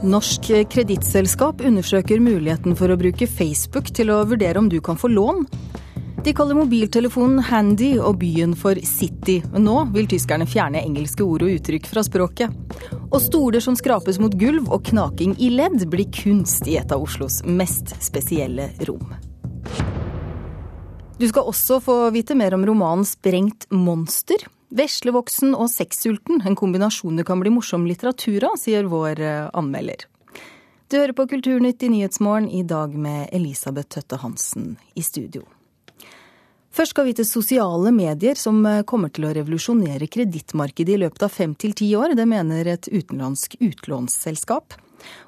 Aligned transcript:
Norsk 0.00 0.46
kredittselskap 0.72 1.60
undersøker 1.60 2.22
muligheten 2.24 2.72
for 2.72 2.88
å 2.88 2.96
bruke 2.96 3.26
Facebook 3.28 3.90
til 3.92 4.08
å 4.14 4.22
vurdere 4.24 4.56
om 4.56 4.68
du 4.72 4.78
kan 4.80 4.96
få 4.96 5.10
lån. 5.12 5.42
De 6.24 6.32
kaller 6.36 6.56
mobiltelefonen 6.56 7.42
handy 7.44 7.90
og 8.00 8.16
byen 8.22 8.54
for 8.56 8.80
city. 8.84 9.38
Nå 9.52 9.74
vil 9.92 10.08
tyskerne 10.08 10.48
fjerne 10.48 10.80
engelske 10.80 11.24
ord 11.24 11.44
og 11.44 11.52
uttrykk 11.52 11.88
fra 11.92 12.04
språket. 12.06 12.54
Og 13.10 13.18
stoler 13.20 13.60
som 13.60 13.76
skrapes 13.76 14.16
mot 14.22 14.32
gulv 14.40 14.70
og 14.72 14.86
knaking 14.88 15.34
i 15.36 15.50
ledd 15.52 15.84
blir 15.92 16.08
kunst 16.16 16.68
i 16.68 16.78
et 16.80 16.92
av 16.96 17.04
Oslos 17.04 17.42
mest 17.44 17.92
spesielle 18.00 18.70
rom. 18.88 19.04
Du 21.20 21.28
skal 21.28 21.44
også 21.44 21.76
få 21.84 21.98
vite 22.16 22.32
mer 22.32 22.56
om 22.56 22.64
romanen 22.64 23.04
'Sprengt 23.04 23.68
monster'. 23.68 24.48
Veslevoksen 24.70 25.56
og 25.58 25.66
sexsulten, 25.72 26.42
en 26.46 26.54
kombinasjon 26.58 27.18
det 27.18 27.26
kan 27.26 27.40
bli 27.42 27.50
morsom 27.50 27.88
litteratur 27.90 28.46
av, 28.52 28.58
sier 28.60 28.86
vår 28.90 29.20
eh, 29.20 29.46
anmelder. 29.58 30.06
Du 30.90 30.98
hører 30.98 31.14
på 31.14 31.26
Kulturnytt 31.30 31.82
i 31.82 31.90
Nyhetsmorgen 31.90 32.48
i 32.50 32.62
dag 32.66 32.94
med 32.98 33.28
Elisabeth 33.34 33.96
Tøtte 33.96 34.20
Hansen 34.22 34.76
i 34.94 35.02
studio. 35.02 35.42
Først 36.70 36.94
skal 36.94 37.08
vi 37.08 37.16
til 37.18 37.26
sosiale 37.26 37.90
medier, 37.90 38.38
som 38.38 38.62
eh, 38.66 38.84
kommer 38.86 39.10
til 39.10 39.26
å 39.26 39.32
revolusjonere 39.34 40.06
kredittmarkedet 40.06 40.94
i 40.94 41.00
løpet 41.02 41.26
av 41.26 41.34
fem 41.34 41.56
til 41.58 41.74
ti 41.74 41.90
år. 41.98 42.14
Det 42.14 42.28
mener 42.30 42.70
et 42.70 42.86
utenlandsk 42.86 43.58
utlånsselskap. 43.58 44.78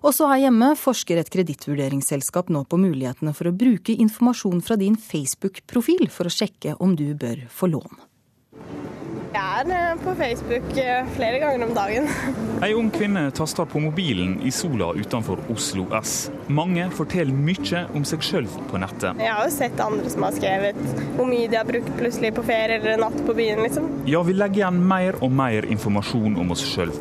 Også 0.07 0.31
her 0.31 0.45
hjemme 0.45 0.71
forsker 0.79 1.19
et 1.19 1.33
kredittvurderingsselskap 1.35 2.53
nå 2.53 2.63
på 2.71 2.79
mulighetene 2.79 3.35
for 3.35 3.51
å 3.51 3.57
bruke 3.57 3.99
informasjon 4.07 4.63
fra 4.63 4.79
din 4.79 4.95
Facebook-profil 5.01 6.07
for 6.15 6.31
å 6.31 6.35
sjekke 6.39 6.77
om 6.79 6.95
du 6.95 7.09
bør 7.19 7.49
få 7.51 7.73
lån. 7.75 8.03
Jeg 9.33 9.65
er 9.65 9.71
eh, 9.73 10.01
på 10.05 10.13
Facebook 10.19 10.67
eh, 10.77 11.07
flere 11.17 11.39
ganger 11.41 11.63
om 11.65 11.71
dagen. 11.73 12.09
Ei 12.65 12.75
ung 12.77 12.91
kvinne 12.93 13.25
taster 13.33 13.65
på 13.65 13.81
mobilen 13.81 14.35
i 14.45 14.51
sola 14.53 14.91
utenfor 14.93 15.41
Oslo 15.51 15.87
S. 15.97 16.29
Mange 16.53 16.85
forteller 16.93 17.33
mye 17.33 17.81
om 17.97 18.05
seg 18.05 18.21
sjøl 18.23 18.49
på 18.69 18.81
nettet. 18.83 19.17
Jeg 19.17 19.33
har 19.33 19.49
jo 19.49 19.55
sett 19.55 19.81
andre 19.81 20.13
som 20.13 20.27
har 20.27 20.37
skrevet 20.37 20.77
hvor 21.17 21.31
mye 21.31 21.49
de 21.49 21.59
har 21.59 21.65
brukt 21.67 21.89
plutselig 21.97 22.35
på 22.37 22.45
ferie 22.45 22.77
eller 22.77 23.01
natt 23.01 23.17
på 23.25 23.37
byen, 23.39 23.63
liksom. 23.65 23.89
Ja, 24.07 24.21
vi 24.27 24.37
legger 24.37 24.67
igjen 24.67 24.83
mer 24.93 25.17
og 25.25 25.33
mer 25.33 25.65
informasjon 25.65 26.37
om 26.43 26.53
oss 26.53 26.67
sjøl. 26.69 26.93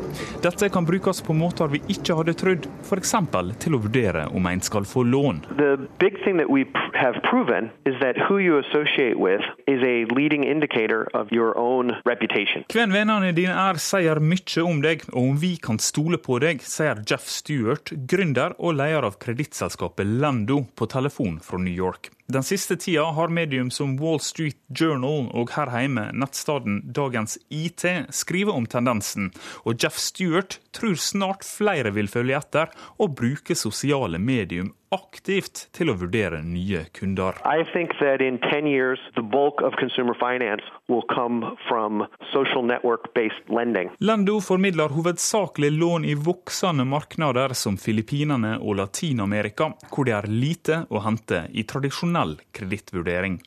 Dette 0.42 0.72
kan 0.72 0.88
brukes 0.88 1.20
på 1.22 1.36
måter 1.36 1.68
vi 1.70 1.82
ikke 1.92 2.16
hadde 2.16 2.36
trodd, 2.40 2.70
f.eks. 2.88 3.14
til 3.60 3.76
å 3.76 3.82
vurdere 3.84 4.24
om 4.32 4.48
en 4.48 4.64
skal 4.64 4.88
få 4.88 5.04
lån. 5.04 5.44
The 5.60 5.76
big 6.00 6.16
thing 6.24 6.40
that 6.40 6.48
we 6.48 6.64
have 6.96 7.20
proven 7.28 7.70
is 7.84 8.00
that 8.00 8.16
who 8.16 8.40
you 8.40 8.56
associate 8.58 9.20
with 9.20 9.44
is 9.68 9.84
a 9.84 10.08
leading 10.16 10.48
indicator 10.48 11.06
of 11.12 11.28
your 11.30 11.52
own 11.60 11.92
reputation 12.08 12.21
reputation. 12.22 12.64
Hvem 12.72 12.94
vennene 12.94 13.32
dine 13.36 13.54
er, 13.68 13.80
sier 13.82 14.20
mye 14.22 14.64
om 14.64 14.82
deg, 14.84 15.04
og 15.12 15.20
om 15.22 15.38
vi 15.42 15.56
kan 15.62 15.80
stole 15.82 16.20
på 16.22 16.38
deg, 16.42 16.62
sier 16.64 17.02
Jeff 17.08 17.28
Stewart, 17.30 17.92
gründer 18.08 18.56
og 18.58 18.78
leder 18.78 19.08
av 19.08 19.18
kredittselskapet 19.22 20.06
Lando, 20.22 20.62
på 20.74 20.88
telefon 20.90 21.40
fra 21.42 21.60
New 21.60 21.74
York. 21.74 22.10
Den 22.32 22.42
siste 22.42 22.76
tida 22.76 23.04
har 23.04 23.28
medium 23.28 23.70
som 23.70 23.96
Wall 24.00 24.20
Street 24.20 24.56
Journal 24.80 25.26
og 25.36 25.50
her 25.52 25.68
hjemme 25.68 26.06
nettstaden 26.16 26.78
Dagens 26.96 27.36
IT 27.52 27.84
skrevet 28.08 28.56
om 28.56 28.64
tendensen, 28.64 29.28
og 29.68 29.76
Jeff 29.76 30.00
Stewart 30.00 30.56
tror 30.72 30.96
snart 30.96 31.44
flere 31.44 31.92
vil 31.92 32.08
følge 32.08 32.38
etter 32.40 32.72
og 32.96 33.18
bruke 33.20 33.58
sosiale 33.58 34.16
medium 34.16 34.72
aktivt 34.92 35.68
til 35.76 35.90
å 35.90 35.96
vurdere 35.96 36.42
nye 36.44 36.84
kunder. 36.96 37.38
I 37.48 37.64
think 37.72 37.96
that 38.00 38.20
in 38.20 38.38
10 38.38 38.68
years 38.68 39.00
the 39.16 39.24
bulk 39.24 39.62
of 39.64 39.74
consumer 39.80 40.14
finance 40.20 40.64
will 40.88 41.04
come 41.08 41.56
from 41.68 42.04
social 42.32 42.62
network-based 42.62 43.48
lending. 43.48 43.90
Lendo 43.98 44.38
formidler 44.40 44.92
hovedsakelig 44.92 45.72
lån 45.72 46.04
i 46.04 46.14
voksende 46.14 46.84
markeder 46.84 47.56
som 47.56 47.78
Filippinene 47.80 48.58
og 48.60 48.76
Latin-Amerika, 48.82 49.72
hvor 49.90 50.08
det 50.08 50.16
er 50.16 50.28
lite 50.28 50.82
å 50.90 51.02
hente 51.06 51.46
i 51.52 51.64
tradisjonell 51.64 52.21
kredittvurdering. 52.56 53.38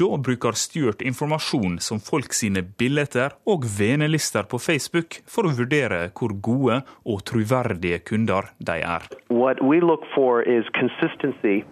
Da 0.00 0.16
bruker 0.16 0.56
Stuart 0.56 1.02
informasjon 1.04 1.78
som 1.84 2.00
folk 2.00 2.32
sine 2.32 2.62
bilder 2.62 3.36
og 3.46 3.66
venelister 3.78 4.48
på 4.48 4.58
Facebook 4.58 5.20
for 5.28 5.46
å 5.46 5.54
vurdere 5.58 6.06
hvor 6.16 6.32
gode 6.48 6.80
og 7.04 7.24
troverdige 7.28 8.00
kunder 8.08 8.52
de 8.58 8.80
er. 8.80 9.08
What 9.28 9.60
we 9.62 9.80
look 9.80 10.06
for 10.14 10.42
is 10.42 10.64
consistency 10.72 11.64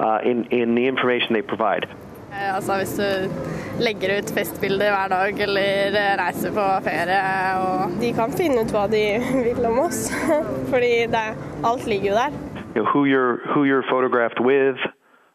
uh, 0.00 0.20
in, 0.24 0.46
in 0.50 0.74
the 0.74 0.86
information 0.88 1.34
they 1.34 1.42
provide. 1.42 1.88
Eh, 2.32 2.54
altså 2.54 2.76
Hvis 2.78 2.94
du 2.96 3.82
legger 3.82 4.18
ut 4.18 4.32
festbilder 4.34 4.92
hver 4.94 5.08
dag 5.10 5.40
eller 5.46 5.96
reiser 6.20 6.54
på 6.54 6.66
ferie 6.86 7.18
og 7.58 7.96
De 8.00 8.12
kan 8.14 8.32
finne 8.38 8.62
ut 8.62 8.74
hva 8.74 8.86
de 8.92 9.02
vil 9.48 9.66
om 9.66 9.82
oss, 9.86 10.06
fordi 10.72 10.94
det, 11.10 11.26
alt 11.66 11.86
ligger 11.90 12.12
jo 12.12 12.16
der. 12.22 12.38
You 12.76 12.84
know, 12.84 12.86
who, 12.92 13.04
you're, 13.04 13.42
who 13.52 13.64
you're 13.66 13.82
photographed 13.90 14.38
with, 14.38 14.78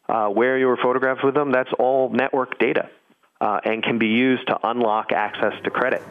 uh, 0.10 0.28
where 0.30 0.58
you 0.58 0.68
were 0.68 0.78
photographed 0.82 1.24
with 1.24 1.36
them, 1.36 1.52
that's 1.52 1.74
all 1.80 2.10
network 2.10 2.58
data 2.60 2.90
uh, 3.42 3.60
and 3.64 3.84
can 3.84 3.98
be 3.98 4.08
used 4.08 4.48
to 4.48 4.58
unlock 4.64 5.12
access 5.12 5.54
to 5.64 5.70
credit. 5.70 6.02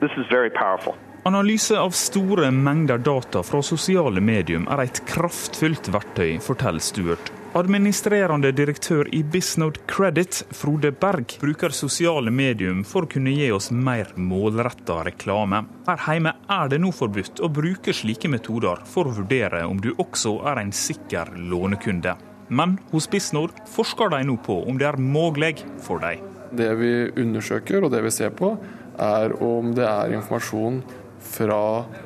This 0.00 0.12
is 0.16 0.26
very 0.30 0.50
powerful. 0.50 0.94
Analyse 1.22 1.76
av 1.78 1.90
store 1.90 2.50
mengder 2.50 2.98
data 2.98 3.42
fra 3.42 3.60
sosiale 3.62 4.20
medium 4.20 4.64
er 4.72 4.86
et 4.86 5.02
kraftfullt 5.04 5.90
verktøy, 5.92 6.38
forteller 6.40 6.80
Stuart. 6.80 7.28
Administrerende 7.52 8.52
direktør 8.54 9.08
i 9.12 9.20
Bisnode 9.26 9.82
Credit, 9.90 10.38
Frode 10.54 10.92
Berg, 10.96 11.34
bruker 11.42 11.74
sosiale 11.74 12.30
medium 12.30 12.84
for 12.86 13.04
å 13.04 13.10
kunne 13.10 13.34
gi 13.34 13.50
oss 13.52 13.68
mer 13.74 14.14
målretta 14.16 15.00
reklame. 15.10 15.64
Her 15.90 16.00
hjemme 16.06 16.32
er 16.48 16.72
det 16.72 16.80
nå 16.80 16.94
forbudt 16.94 17.42
å 17.42 17.52
bruke 17.52 17.92
slike 17.92 18.30
metoder 18.30 18.80
for 18.88 19.10
å 19.10 19.16
vurdere 19.18 19.66
om 19.66 19.82
du 19.82 19.90
også 19.98 20.38
er 20.46 20.62
en 20.62 20.72
sikker 20.72 21.34
lånekunde. 21.36 22.16
Men 22.50 22.78
hos 22.90 23.06
Bisnord 23.10 23.54
forsker 23.70 24.10
de 24.10 24.24
nå 24.26 24.34
på 24.42 24.56
om 24.66 24.78
det 24.78 24.88
er 24.88 24.98
mulig 24.98 25.60
for 25.84 26.02
dem. 26.02 26.24
Det 26.50 26.70
vi 26.80 26.92
undersøker 27.22 27.86
og 27.86 27.92
det 27.94 28.02
vi 28.02 28.10
ser 28.10 28.32
på, 28.34 28.56
er 28.98 29.36
om 29.38 29.70
det 29.76 29.86
er 29.86 30.16
informasjon 30.18 30.80
fra 31.22 31.60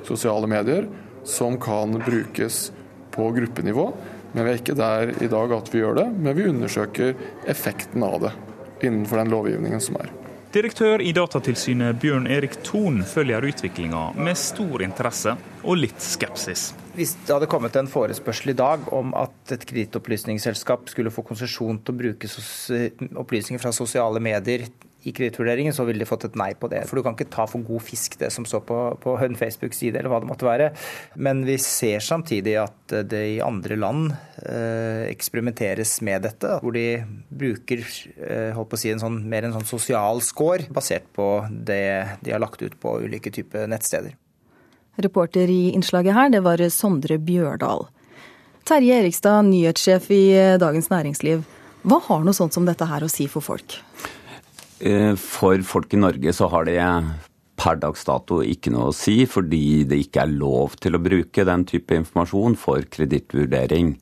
sosiale 0.05 0.51
medier 0.51 0.85
som 1.25 1.57
kan 1.61 1.97
brukes 2.05 2.69
på 3.15 3.31
gruppenivå. 3.39 3.87
Men 4.35 4.45
vi 4.45 4.53
er 4.53 4.61
ikke 4.61 4.77
der 4.77 5.15
i 5.25 5.31
dag 5.33 5.57
at 5.57 5.73
vi 5.73 5.81
gjør 5.81 6.03
det, 6.03 6.07
men 6.13 6.37
vi 6.37 6.51
undersøker 6.51 7.17
effekten 7.49 8.05
av 8.05 8.21
det 8.27 8.35
innenfor 8.85 9.23
den 9.23 9.33
lovgivningen 9.33 9.81
som 9.81 9.97
er. 10.03 10.13
Direktør 10.55 11.01
i 11.03 11.11
Datatilsynet 11.17 11.97
Bjørn 12.03 12.29
Erik 12.31 12.61
Thon 12.67 13.01
følger 13.09 13.49
utviklinga 13.49 14.11
med 14.21 14.39
stor 14.39 14.85
interesse 14.85 15.39
og 15.65 15.81
litt 15.81 16.03
skepsis. 16.05 16.75
Hvis 16.95 17.17
det 17.27 17.33
hadde 17.35 17.51
kommet 17.51 17.75
en 17.75 17.89
forespørsel 17.91 18.53
i 18.53 18.59
dag 18.59 18.85
om 18.95 19.11
at 19.19 19.51
et 19.51 19.65
kredittopplysningsselskap 19.67 20.87
skulle 20.93 21.11
få 21.11 21.25
konsesjon 21.27 21.81
til 21.83 21.91
å 21.91 21.99
bruke 21.99 22.31
opplysninger 23.19 23.63
fra 23.63 23.73
sosiale 23.75 24.23
medier 24.23 24.69
i 25.05 25.13
kredittvurderingen, 25.13 25.75
så 25.75 25.85
ville 25.89 26.01
de 26.01 26.09
fått 26.09 26.29
et 26.29 26.39
nei 26.39 26.53
på 26.57 26.71
det. 26.71 26.85
For 26.89 26.97
du 26.97 27.05
kan 27.05 27.17
ikke 27.17 27.33
ta 27.35 27.49
for 27.51 27.67
god 27.67 27.83
fisk 27.85 28.15
det 28.23 28.31
som 28.33 28.47
står 28.49 28.63
på, 28.69 28.79
på 29.03 29.17
en 29.27 29.37
Facebook-side, 29.37 29.99
eller 29.99 30.13
hva 30.13 30.23
det 30.23 30.31
måtte 30.31 30.47
være. 30.47 30.71
Men 31.19 31.43
vi 31.45 31.59
ser 31.61 32.05
samtidig 32.05 32.57
at 32.63 32.97
det 33.11 33.25
i 33.35 33.43
andre 33.45 33.77
land 33.81 34.15
eh, 34.47 35.05
eksperimenteres 35.11 35.99
med 36.07 36.25
dette. 36.29 36.57
Hvor 36.63 36.79
de 36.79 36.89
bruker 37.29 37.83
eh, 37.83 38.51
holdt 38.57 38.71
på 38.71 38.79
å 38.79 38.85
si, 38.87 38.95
en 38.95 39.03
sånn, 39.03 39.21
mer 39.29 39.49
en 39.49 39.59
sånn 39.59 39.69
sosial 39.75 40.23
score 40.25 40.71
basert 40.73 41.11
på 41.19 41.29
det 41.51 41.85
de 42.23 42.39
har 42.39 42.43
lagt 42.47 42.63
ut 42.63 42.79
på 42.81 43.01
ulike 43.05 43.35
typer 43.35 43.67
nettsteder. 43.69 44.15
Reporter 45.03 45.51
i 45.51 45.73
innslaget 45.75 46.15
her, 46.15 46.31
det 46.31 46.45
var 46.45 46.63
Sondre 46.71 47.19
Bjørdal. 47.19 47.89
Terje 48.65 49.01
Erikstad, 49.03 49.45
nyhetssjef 49.51 50.09
i 50.15 50.23
eh, 50.39 50.57
Dagens 50.61 50.89
Næringsliv. 50.93 51.43
Hva 51.85 51.99
har 52.07 52.23
noe 52.25 52.37
sånt 52.37 52.55
som 52.57 52.65
dette 52.65 52.87
her 52.89 53.05
å 53.05 53.11
si 53.13 53.27
for 53.29 53.45
folk? 53.45 53.77
Eh, 54.81 55.13
for 55.21 55.61
folk 55.67 55.93
i 55.93 56.01
Norge 56.01 56.33
så 56.33 56.49
har 56.53 56.69
det 56.69 56.79
per 57.61 57.77
dags 57.83 58.07
dato 58.09 58.41
ikke 58.43 58.73
noe 58.75 58.89
å 58.91 58.97
si, 58.97 59.25
fordi 59.31 59.85
det 59.89 60.01
ikke 60.07 60.25
er 60.25 60.33
lov 60.33 60.79
til 60.81 60.97
å 60.97 61.03
bruke 61.03 61.45
den 61.47 61.67
type 61.69 61.97
informasjon 61.97 62.57
for 62.61 62.89
kredittvurdering. 62.97 63.95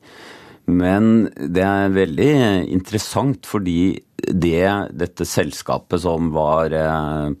Men 0.71 1.27
det 1.35 1.63
er 1.67 1.95
veldig 1.95 2.33
interessant 2.71 3.47
fordi 3.49 3.97
det 4.23 4.69
dette 4.95 5.27
selskapet 5.27 6.05
som 6.05 6.31
var 6.35 6.71
eh, 6.71 7.33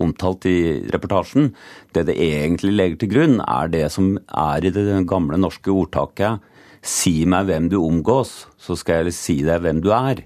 omtalt 0.00 0.46
i 0.50 0.58
reportasjen, 0.92 1.52
det 1.94 2.06
det 2.08 2.16
egentlig 2.20 2.74
legger 2.74 3.00
til 3.02 3.12
grunn, 3.12 3.38
er 3.44 3.70
det 3.72 3.86
som 3.92 4.14
er 4.28 4.64
i 4.64 4.72
det 4.74 4.84
gamle 5.10 5.40
norske 5.40 5.72
ordtaket 5.72 6.50
Si 6.84 7.22
meg 7.24 7.46
hvem 7.48 7.70
du 7.72 7.78
omgås, 7.80 8.44
så 8.60 8.76
skal 8.76 9.06
jeg 9.08 9.16
si 9.16 9.38
deg 9.40 9.62
hvem 9.64 9.80
du 9.80 9.88
er. 9.96 10.20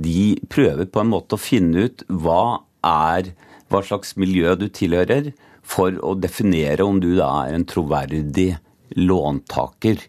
De 0.00 0.32
prøver 0.48 0.88
på 0.88 1.02
en 1.02 1.10
måte 1.12 1.36
å 1.36 1.40
finne 1.40 1.90
ut 1.90 2.04
hva 2.08 2.64
er 2.80 3.34
hva 3.70 3.82
slags 3.84 4.16
miljø 4.18 4.54
du 4.56 4.66
tilhører, 4.72 5.30
for 5.60 5.94
å 6.02 6.16
definere 6.18 6.86
om 6.88 6.98
du 7.02 7.12
da 7.18 7.28
er 7.44 7.54
en 7.54 7.66
troverdig 7.68 8.54
låntaker. 8.96 10.00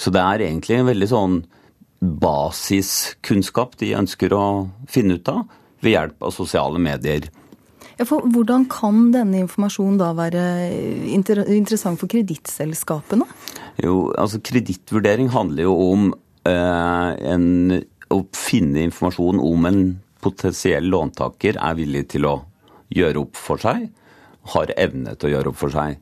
Så 0.00 0.10
det 0.10 0.24
er 0.24 0.46
egentlig 0.48 0.80
en 0.80 0.88
veldig 0.88 1.10
sånn 1.12 1.36
basiskunnskap 2.00 3.76
de 3.78 3.92
ønsker 4.00 4.32
å 4.32 4.44
finne 4.88 5.20
ut 5.20 5.30
av 5.30 5.44
ved 5.84 5.94
hjelp 5.96 6.26
av 6.26 6.34
sosiale 6.34 6.80
medier. 6.82 7.28
Ja, 8.00 8.06
for 8.08 8.24
hvordan 8.32 8.64
kan 8.72 9.10
denne 9.12 9.42
informasjonen 9.42 9.98
da 10.00 10.14
være 10.16 10.42
inter 11.12 11.42
interessant 11.52 12.00
for 12.00 12.08
kredittselskapene? 12.08 13.26
Jo, 13.80 14.08
altså 14.16 14.40
Kredittvurdering 14.44 15.28
handler 15.34 15.66
jo 15.66 15.74
om 15.90 16.06
eh, 16.48 17.10
en, 17.34 17.76
å 18.08 18.22
finne 18.36 18.86
informasjon 18.88 19.42
om 19.44 19.68
en 19.68 19.82
potensiell 20.24 20.88
låntaker 20.92 21.60
er 21.60 21.76
villig 21.76 22.06
til 22.14 22.28
å 22.28 22.34
gjøre 22.92 23.20
opp 23.20 23.36
for 23.36 23.60
seg, 23.60 23.90
har 24.54 24.72
evne 24.80 25.14
til 25.16 25.28
å 25.28 25.34
gjøre 25.36 25.52
opp 25.52 25.60
for 25.60 25.76
seg. 25.76 26.00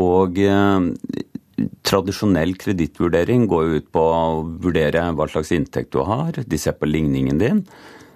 Og 0.00 0.40
eh, 0.40 0.90
Tradisjonell 1.86 2.56
kredittvurdering 2.58 3.44
går 3.50 3.64
jo 3.64 3.80
ut 3.80 3.88
på 3.94 4.02
å 4.02 4.44
vurdere 4.64 5.04
hva 5.14 5.26
slags 5.30 5.52
inntekt 5.54 5.92
du 5.94 6.00
har. 6.08 6.34
De 6.48 6.58
ser 6.58 6.74
på 6.78 6.88
ligningen 6.88 7.38
din. 7.38 7.60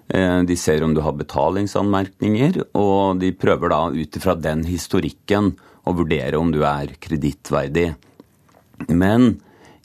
Eh, 0.08 0.42
de 0.46 0.56
ser 0.56 0.84
om 0.86 0.94
du 0.94 1.02
har 1.02 1.16
betalingsanmerkninger, 1.18 2.60
og 2.78 3.18
de 3.22 3.32
prøver 3.34 3.72
da 3.72 3.80
ut 3.90 4.18
ifra 4.18 4.36
den 4.38 4.62
historikken 4.68 5.56
å 5.86 5.94
vurdere 5.98 6.38
om 6.38 6.52
du 6.54 6.62
er 6.66 6.94
kredittverdig. 7.02 7.88
Men 8.86 9.40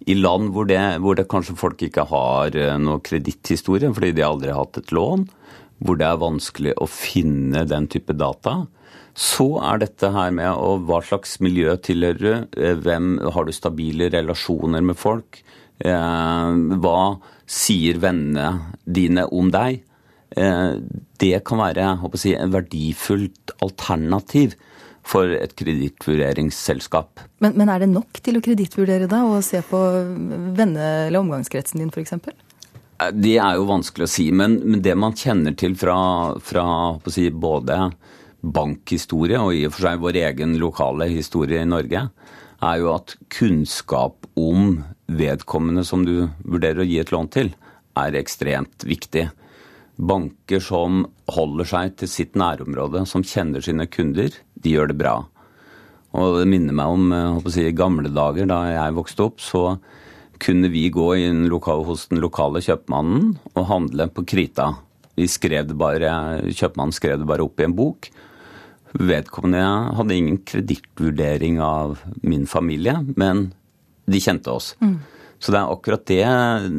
i 0.10 0.18
land 0.18 0.52
hvor 0.54 0.68
det, 0.70 0.82
hvor 1.02 1.18
det, 1.18 1.30
kanskje 1.30 1.58
folk 1.58 1.82
ikke 1.86 2.06
har 2.10 2.58
eh, 2.58 2.78
noe 2.82 3.02
kreditthistorie 3.06 3.90
fordi 3.94 4.14
de 4.18 4.26
aldri 4.26 4.54
har 4.54 4.62
hatt 4.64 4.84
et 4.84 4.94
lån, 4.94 5.26
hvor 5.82 5.98
det 5.98 6.06
er 6.06 6.22
vanskelig 6.22 6.78
å 6.78 6.90
finne 6.90 7.66
den 7.66 7.90
type 7.90 8.14
data, 8.14 8.68
så 9.18 9.56
er 9.66 9.82
dette 9.82 10.12
her 10.14 10.30
med 10.34 10.54
og 10.54 10.86
hva 10.88 11.02
slags 11.04 11.40
miljø 11.44 11.74
tilhører 11.82 12.22
du, 12.22 12.62
eh, 12.62 12.78
hvem 12.78 13.16
har 13.34 13.48
du 13.48 13.56
stabile 13.58 14.12
relasjoner 14.14 14.86
med 14.86 15.00
folk, 15.02 15.42
hva 15.82 16.98
sier 17.50 17.98
vennene 17.98 18.76
dine 18.86 19.24
om 19.34 19.48
deg? 19.50 19.80
Eh, 20.38 20.74
det 21.20 21.40
kan 21.48 21.60
være 21.60 21.96
si, 22.20 22.34
en 22.36 22.54
verdifullt 22.54 23.56
alternativ 23.62 24.56
for 25.04 25.34
et 25.34 25.54
kredittvurderingsselskap. 25.58 27.24
Men, 27.42 27.58
men, 27.58 27.72
er 27.74 27.84
det 27.84 27.90
nok 27.92 28.22
til 28.24 28.38
å 28.38 28.44
kredittvurdere 28.44 29.10
da, 29.12 29.24
og 29.28 29.42
se 29.44 29.64
på 29.66 29.82
venne- 30.56 31.08
eller 31.08 31.20
omgangskretsen 31.24 31.82
din 31.82 31.92
f.eks.? 31.92 32.14
Eh, 32.14 33.12
det 33.12 33.36
er 33.42 33.58
jo 33.60 33.68
vanskelig 33.70 34.08
å 34.08 34.14
si, 34.14 34.30
men, 34.32 34.60
men 34.64 34.84
det 34.86 34.96
man 34.96 35.18
kjenner 35.18 35.58
til 35.58 35.76
fra, 35.80 35.98
fra 36.40 36.66
si, 37.12 37.28
både 37.32 37.90
bankhistorie 38.42 39.42
og 39.42 39.54
i 39.54 39.66
og 39.68 39.76
for 39.76 39.90
seg 39.90 40.02
vår 40.02 40.22
egen 40.22 40.56
lokale 40.62 41.10
historie 41.12 41.62
i 41.62 41.70
Norge, 41.70 42.08
er 42.62 42.78
jo 42.78 42.94
at 42.94 43.16
kunnskap 43.34 44.30
om 44.38 44.80
vedkommende 45.12 45.84
som 45.86 46.06
du 46.06 46.30
vurderer 46.46 46.84
å 46.84 46.88
gi 46.88 47.00
et 47.02 47.12
lån 47.14 47.30
til, 47.34 47.52
er 48.00 48.16
ekstremt 48.16 48.86
viktig 48.88 49.28
banker 49.98 50.62
som 50.64 51.06
holder 51.32 51.68
seg 51.68 51.98
til 52.00 52.10
sitt 52.10 52.38
nærområde, 52.40 53.04
som 53.10 53.26
kjenner 53.26 53.64
sine 53.64 53.88
kunder, 53.92 54.34
de 54.56 54.76
gjør 54.76 54.92
det 54.92 54.98
bra. 55.02 55.16
Og 56.18 56.42
det 56.42 56.48
minner 56.52 56.76
meg 56.76 56.92
om 56.92 57.12
eh, 57.16 57.52
si, 57.54 57.68
gamle 57.76 58.12
dager 58.12 58.50
da 58.50 58.64
jeg 58.72 58.98
vokste 58.98 59.28
opp. 59.30 59.40
Så 59.44 59.64
kunne 60.42 60.72
vi 60.74 60.90
gå 60.92 61.08
inn 61.22 61.46
lokal, 61.52 61.86
hos 61.88 62.08
den 62.12 62.22
lokale 62.24 62.64
kjøpmannen 62.66 63.36
og 63.54 63.70
handle 63.70 64.10
på 64.12 64.26
krita. 64.28 64.74
Vi 65.20 65.28
skrev 65.30 65.70
det 65.70 65.78
bare, 65.80 66.42
Kjøpmannen 66.50 66.96
skrev 66.96 67.22
det 67.22 67.30
bare 67.30 67.46
opp 67.46 67.62
i 67.62 67.68
en 67.68 67.78
bok. 67.78 68.10
Vedkommende 68.98 69.96
hadde 69.96 70.18
ingen 70.18 70.40
kredittvurdering 70.48 71.62
av 71.64 72.02
min 72.26 72.48
familie, 72.50 72.98
men 73.16 73.52
de 74.12 74.20
kjente 74.24 74.52
oss. 74.52 74.74
Mm. 74.82 74.98
Så 75.42 75.54
det 75.54 75.58
er 75.58 75.74
akkurat 75.74 76.06
det, 76.06 76.24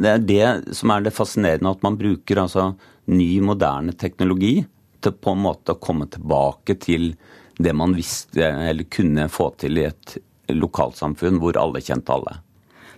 det 0.04 0.10
er 0.12 0.26
det 0.26 0.76
som 0.78 0.92
er 0.94 1.02
det 1.02 1.14
fascinerende, 1.16 1.72
at 1.74 1.82
man 1.82 1.98
bruker 1.98 2.44
altså 2.44 2.68
ny, 3.10 3.40
moderne 3.42 3.94
teknologi 3.98 4.60
til 5.02 5.16
på 5.18 5.34
en 5.34 5.42
måte 5.42 5.74
å 5.74 5.82
komme 5.82 6.06
tilbake 6.06 6.76
til 6.78 7.10
det 7.58 7.74
man 7.74 7.96
visste 7.98 8.46
eller 8.70 8.86
kunne 8.86 9.26
få 9.32 9.50
til 9.58 9.80
i 9.82 9.88
et 9.90 10.16
lokalsamfunn 10.52 11.40
hvor 11.42 11.58
alle 11.58 11.82
kjente 11.82 12.14
alle. 12.14 12.38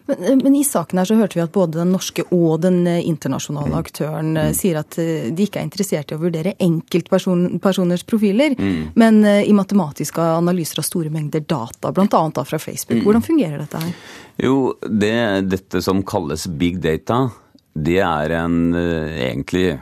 Men, 0.06 0.40
men, 0.42 0.56
i 0.58 0.64
saken 0.64 1.00
her 1.00 1.08
så 1.08 1.16
hørte 1.16 1.38
vi 1.38 1.44
at 1.44 1.52
både 1.54 1.78
den 1.78 1.94
norske 1.94 2.26
og 2.34 2.58
den 2.60 2.82
internasjonale 2.86 3.72
mm. 3.72 3.78
aktøren 3.78 4.34
mm. 4.36 4.50
sier 4.56 4.80
at 4.82 4.98
eh, 5.00 5.30
de 5.32 5.46
ikke 5.46 5.62
er 5.62 5.64
interessert 5.64 6.12
i 6.12 6.18
å 6.18 6.20
vurdere 6.20 6.52
enkeltpersoners 6.60 8.04
profiler, 8.04 8.52
mm. 8.58 8.92
men 9.00 9.22
eh, 9.24 9.40
i 9.48 9.54
matematiske 9.56 10.26
analyser 10.42 10.82
av 10.82 10.88
store 10.88 11.12
mengder 11.14 11.46
data, 11.48 11.92
bl.a. 11.94 12.06
da 12.10 12.44
fra 12.44 12.60
Facebook. 12.60 13.00
Mm. 13.00 13.06
Hvordan 13.06 13.24
fungerer 13.24 13.64
dette 13.64 13.80
her? 13.80 13.96
Jo, 14.44 14.58
det, 14.84 15.16
dette 15.48 15.80
som 15.84 16.04
kalles 16.04 16.46
big 16.52 16.82
data, 16.84 17.24
det 17.74 17.98
er 18.04 18.36
en 18.42 18.76
egentlig 18.76 19.72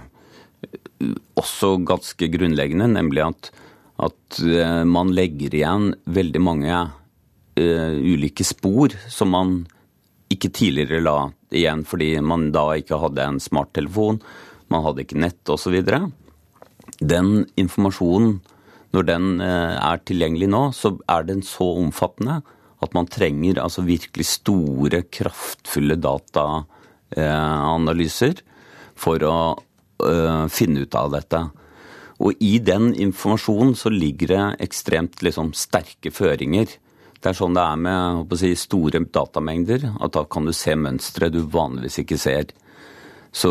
også 1.38 1.76
ganske 1.86 2.28
grunnleggende, 2.32 2.88
nemlig 2.94 3.24
at, 3.26 3.50
at 4.02 4.40
eh, 4.44 4.82
man 4.88 5.12
legger 5.14 5.54
igjen 5.54 5.92
veldig 6.04 6.42
mange 6.42 6.72
uh, 6.72 7.94
ulike 7.98 8.44
spor 8.46 8.94
som 9.12 9.32
man 9.34 9.54
ikke 10.32 10.50
tidligere 10.55 11.00
la 11.05 11.31
igjen 11.52 11.84
fordi 11.88 12.20
man 12.25 12.52
da 12.55 12.75
ikke 12.79 13.00
hadde 13.02 13.23
en 13.26 13.40
smarttelefon, 13.43 14.20
man 14.73 14.84
hadde 14.87 15.02
ikke 15.05 15.20
nett 15.20 15.44
osv. 15.52 15.75
Den 17.02 17.29
informasjonen, 17.61 18.40
når 18.93 19.02
den 19.08 19.40
uh, 19.40 19.76
er 19.76 19.99
tilgjengelig 20.05 20.49
nå, 20.52 20.73
så 20.76 20.88
er 21.11 21.23
den 21.29 21.43
så 21.46 21.64
omfattende 21.81 22.43
at 22.82 22.94
man 22.96 23.06
trenger 23.11 23.58
altså 23.62 23.82
virkelig 23.87 24.26
store, 24.26 25.02
kraftfulle 25.14 25.96
dataanalyser 26.02 28.34
for 28.99 29.23
å 29.23 29.56
uh, 30.02 30.46
finne 30.52 30.81
ut 30.82 30.94
av 30.99 31.11
dette. 31.14 31.40
Og 32.23 32.38
i 32.43 32.58
den 32.62 32.93
informasjonen 32.94 33.75
så 33.79 33.90
ligger 33.93 34.32
det 34.32 34.43
ekstremt 34.69 35.23
liksom, 35.25 35.52
sterke 35.58 36.12
føringer. 36.14 36.67
Det 37.22 37.30
er 37.30 37.38
sånn 37.38 37.54
det 37.54 37.62
er 37.62 37.78
med 37.78 38.34
si, 38.40 38.50
store 38.58 39.04
datamengder, 39.14 39.92
at 40.02 40.16
da 40.16 40.24
kan 40.26 40.48
du 40.48 40.52
se 40.56 40.74
mønstre 40.74 41.30
du 41.30 41.44
vanligvis 41.46 42.00
ikke 42.02 42.19
ser. 42.19 42.50
Så 43.32 43.50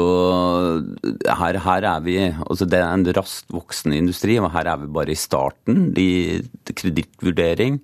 her, 1.25 1.57
her, 1.63 1.85
er 1.89 2.03
vi 2.05 2.17
altså 2.21 2.67
Det 2.69 2.77
er 2.77 2.91
en 2.93 3.07
raskt 3.17 3.47
voksende 3.49 3.97
industri, 3.97 4.37
og 4.37 4.51
her 4.53 4.69
er 4.69 4.83
vi 4.83 4.91
bare 4.93 5.15
i 5.15 5.17
starten. 5.17 5.89
Kredittvurdering 5.95 7.79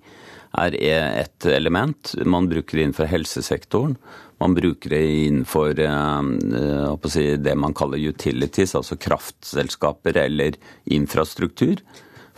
er 0.62 0.76
ett 0.78 1.46
element. 1.46 2.14
Man 2.24 2.46
bruker 2.48 2.78
det 2.78 2.84
innenfor 2.86 3.10
helsesektoren. 3.10 3.96
Man 4.38 4.54
bruker 4.54 4.94
det 4.94 5.02
innenfor 5.26 5.80
eh, 5.82 7.08
si, 7.10 7.24
det 7.42 7.56
man 7.58 7.74
kaller 7.74 7.98
utilities, 7.98 8.76
altså 8.78 8.98
kraftselskaper 9.00 10.20
eller 10.22 10.58
infrastruktur, 10.86 11.82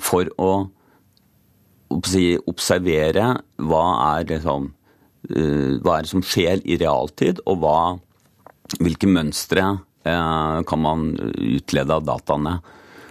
for 0.00 0.30
å, 0.40 0.70
observere 1.90 3.32
hva 3.58 3.84
er, 4.16 4.26
det 4.28 4.42
som, 4.44 4.70
eh, 5.28 5.78
hva 5.82 5.98
er 5.98 6.06
det 6.06 6.12
som 6.12 6.24
skjer 6.24 6.62
i 6.64 6.78
realtid, 6.80 7.42
og 7.46 7.62
hva, 7.64 7.78
hvilke 8.78 9.10
mønstre 9.10 9.64
eh, 10.04 10.60
kan 10.66 10.84
man 10.84 11.12
utlede 11.18 11.96
av 11.96 12.06
dataene. 12.06 12.60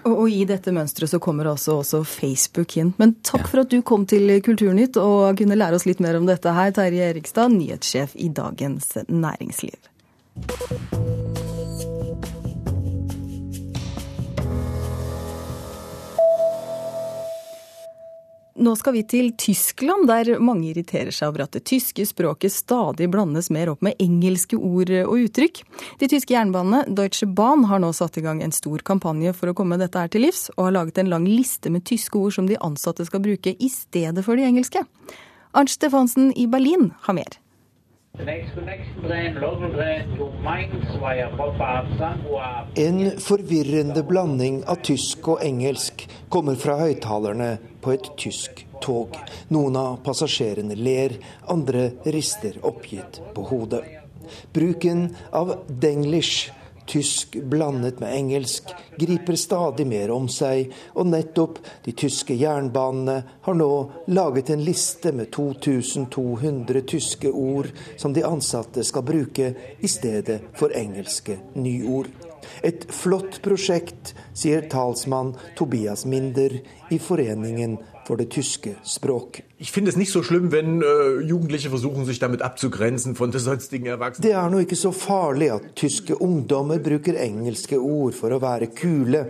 Og, 0.06 0.14
og, 0.14 0.28
i 0.32 0.46
dette 0.48 0.72
mønsteret 0.72 1.12
så 1.12 1.20
kommer 1.22 1.52
også, 1.52 1.82
også, 1.84 2.04
Facebook 2.08 2.78
inn. 2.80 2.94
Men 3.02 3.18
takk 3.28 3.50
for 3.52 3.66
at 3.66 3.74
du 3.74 3.82
kom 3.84 4.08
til 4.10 4.32
Kulturnytt 4.46 4.98
og 5.02 5.38
kunne 5.42 5.60
lære 5.60 5.76
oss 5.76 5.88
litt 5.90 6.00
mer 6.04 6.18
om 6.20 6.30
dette 6.30 6.56
her, 6.56 6.72
Terje 6.76 7.12
Erikstad, 7.12 7.52
nyhetssjef 7.52 8.16
i 8.16 8.32
Dagens 8.32 8.96
Næringsliv. 9.12 9.80
Nå 18.60 18.74
skal 18.76 18.92
vi 18.94 19.06
til 19.08 19.30
Tyskland, 19.40 20.10
der 20.10 20.34
mange 20.44 20.68
irriterer 20.74 21.14
seg 21.16 21.30
over 21.32 21.46
at 21.46 21.54
det 21.56 21.62
tyske 21.70 22.04
språket 22.04 22.52
stadig 22.52 23.08
blandes 23.08 23.48
mer 23.56 23.72
opp 23.72 23.86
med 23.86 23.96
engelske 24.04 24.60
ord 24.60 24.92
og 25.06 25.14
uttrykk. 25.16 25.62
De 26.02 26.10
tyske 26.12 26.36
jernbanene, 26.36 26.82
Deutsche 26.92 27.24
Bahn, 27.24 27.64
har 27.72 27.80
nå 27.80 27.94
satt 27.96 28.20
i 28.20 28.26
gang 28.26 28.44
en 28.44 28.52
stor 28.52 28.84
kampanje 28.84 29.32
for 29.38 29.52
å 29.52 29.56
komme 29.56 29.80
dette 29.80 30.04
her 30.04 30.12
til 30.12 30.28
livs, 30.28 30.50
og 30.58 30.68
har 30.68 30.76
laget 30.76 31.00
en 31.00 31.12
lang 31.14 31.28
liste 31.30 31.72
med 31.72 31.88
tyske 31.88 32.20
ord 32.20 32.36
som 32.36 32.52
de 32.52 32.60
ansatte 32.60 33.08
skal 33.08 33.24
bruke 33.24 33.56
i 33.56 33.72
stedet 33.72 34.26
for 34.28 34.36
de 34.36 34.50
engelske. 34.50 34.84
Arnt 35.56 35.72
Stefansen 35.72 36.34
i 36.36 36.50
Berlin 36.52 36.92
har 37.08 37.16
mer. 37.16 37.40
En 42.76 43.12
forvirrende 43.20 44.04
blanding 44.04 44.58
av 44.68 44.82
tysk 44.84 45.30
og 45.34 45.44
engelsk 45.46 46.04
kommer 46.30 46.60
fra 46.60 46.76
høyttalerne 46.82 47.50
på 47.80 47.94
et 47.96 48.10
tysk 48.20 48.66
tog. 48.84 49.16
Noen 49.56 49.80
av 49.80 50.02
passasjerene 50.04 50.76
ler, 50.76 51.16
andre 51.48 51.90
rister 52.12 52.60
oppgitt 52.68 53.22
på 53.36 53.48
hodet. 53.54 53.86
Bruken 54.54 55.16
av 55.32 55.56
denglish 55.68 56.52
tysk 56.90 57.38
blandet 57.52 58.00
med 58.02 58.16
engelsk 58.16 58.72
griper 58.98 59.38
stadig 59.40 59.86
mer 59.88 60.12
om 60.12 60.28
seg, 60.32 60.72
og 60.98 61.10
nettopp 61.12 61.60
de 61.86 61.94
tyske 61.94 62.36
jernbanene 62.40 63.20
har 63.46 63.58
nå 63.58 63.70
laget 64.12 64.50
en 64.54 64.64
liste 64.66 65.14
med 65.16 65.32
2200 65.36 66.82
tyske 66.90 67.32
ord 67.32 67.70
som 67.98 68.16
de 68.16 68.26
ansatte 68.26 68.84
skal 68.84 69.06
bruke 69.06 69.54
i 69.80 69.92
stedet 69.92 70.42
for 70.58 70.74
engelske 70.76 71.40
nyord. 71.56 72.10
Et 72.64 72.86
flott 72.94 73.42
prosjekt, 73.46 74.16
sier 74.34 74.66
talsmann 74.72 75.36
Tobias 75.60 76.06
Minder 76.10 76.56
i 76.90 77.00
Foreningen 77.00 77.78
for 78.08 78.18
det 78.18 78.32
tyske 78.34 78.80
språk. 78.84 79.44
Ich 79.62 79.74
finde 79.74 79.90
es 79.90 79.98
nicht 79.98 80.14
so 80.14 80.24
schlimm, 80.24 80.54
wenn 80.54 80.82
äh, 80.82 81.20
Jugendliche 81.20 81.70
versuchen, 81.70 82.06
sich 82.06 82.18
damit 82.18 82.42
abzugrenzen 82.42 83.16
von 83.16 83.30
den 83.30 83.42
sonstigen 83.42 83.88
Erwachsenen. 83.88 84.30
Det 84.30 84.32
er 84.32 84.48
nå 84.48 84.62
ikke 84.64 84.78
så 84.80 84.94
farlig 84.96 85.50
at 85.52 85.66
tyske 85.76 86.16
ungdommer 86.16 86.80
bruker 86.80 87.18
engelske 87.20 87.76
ord 87.76 88.16
for 88.16 88.32
å 88.32 88.40
være 88.40 88.70
kule, 88.72 89.26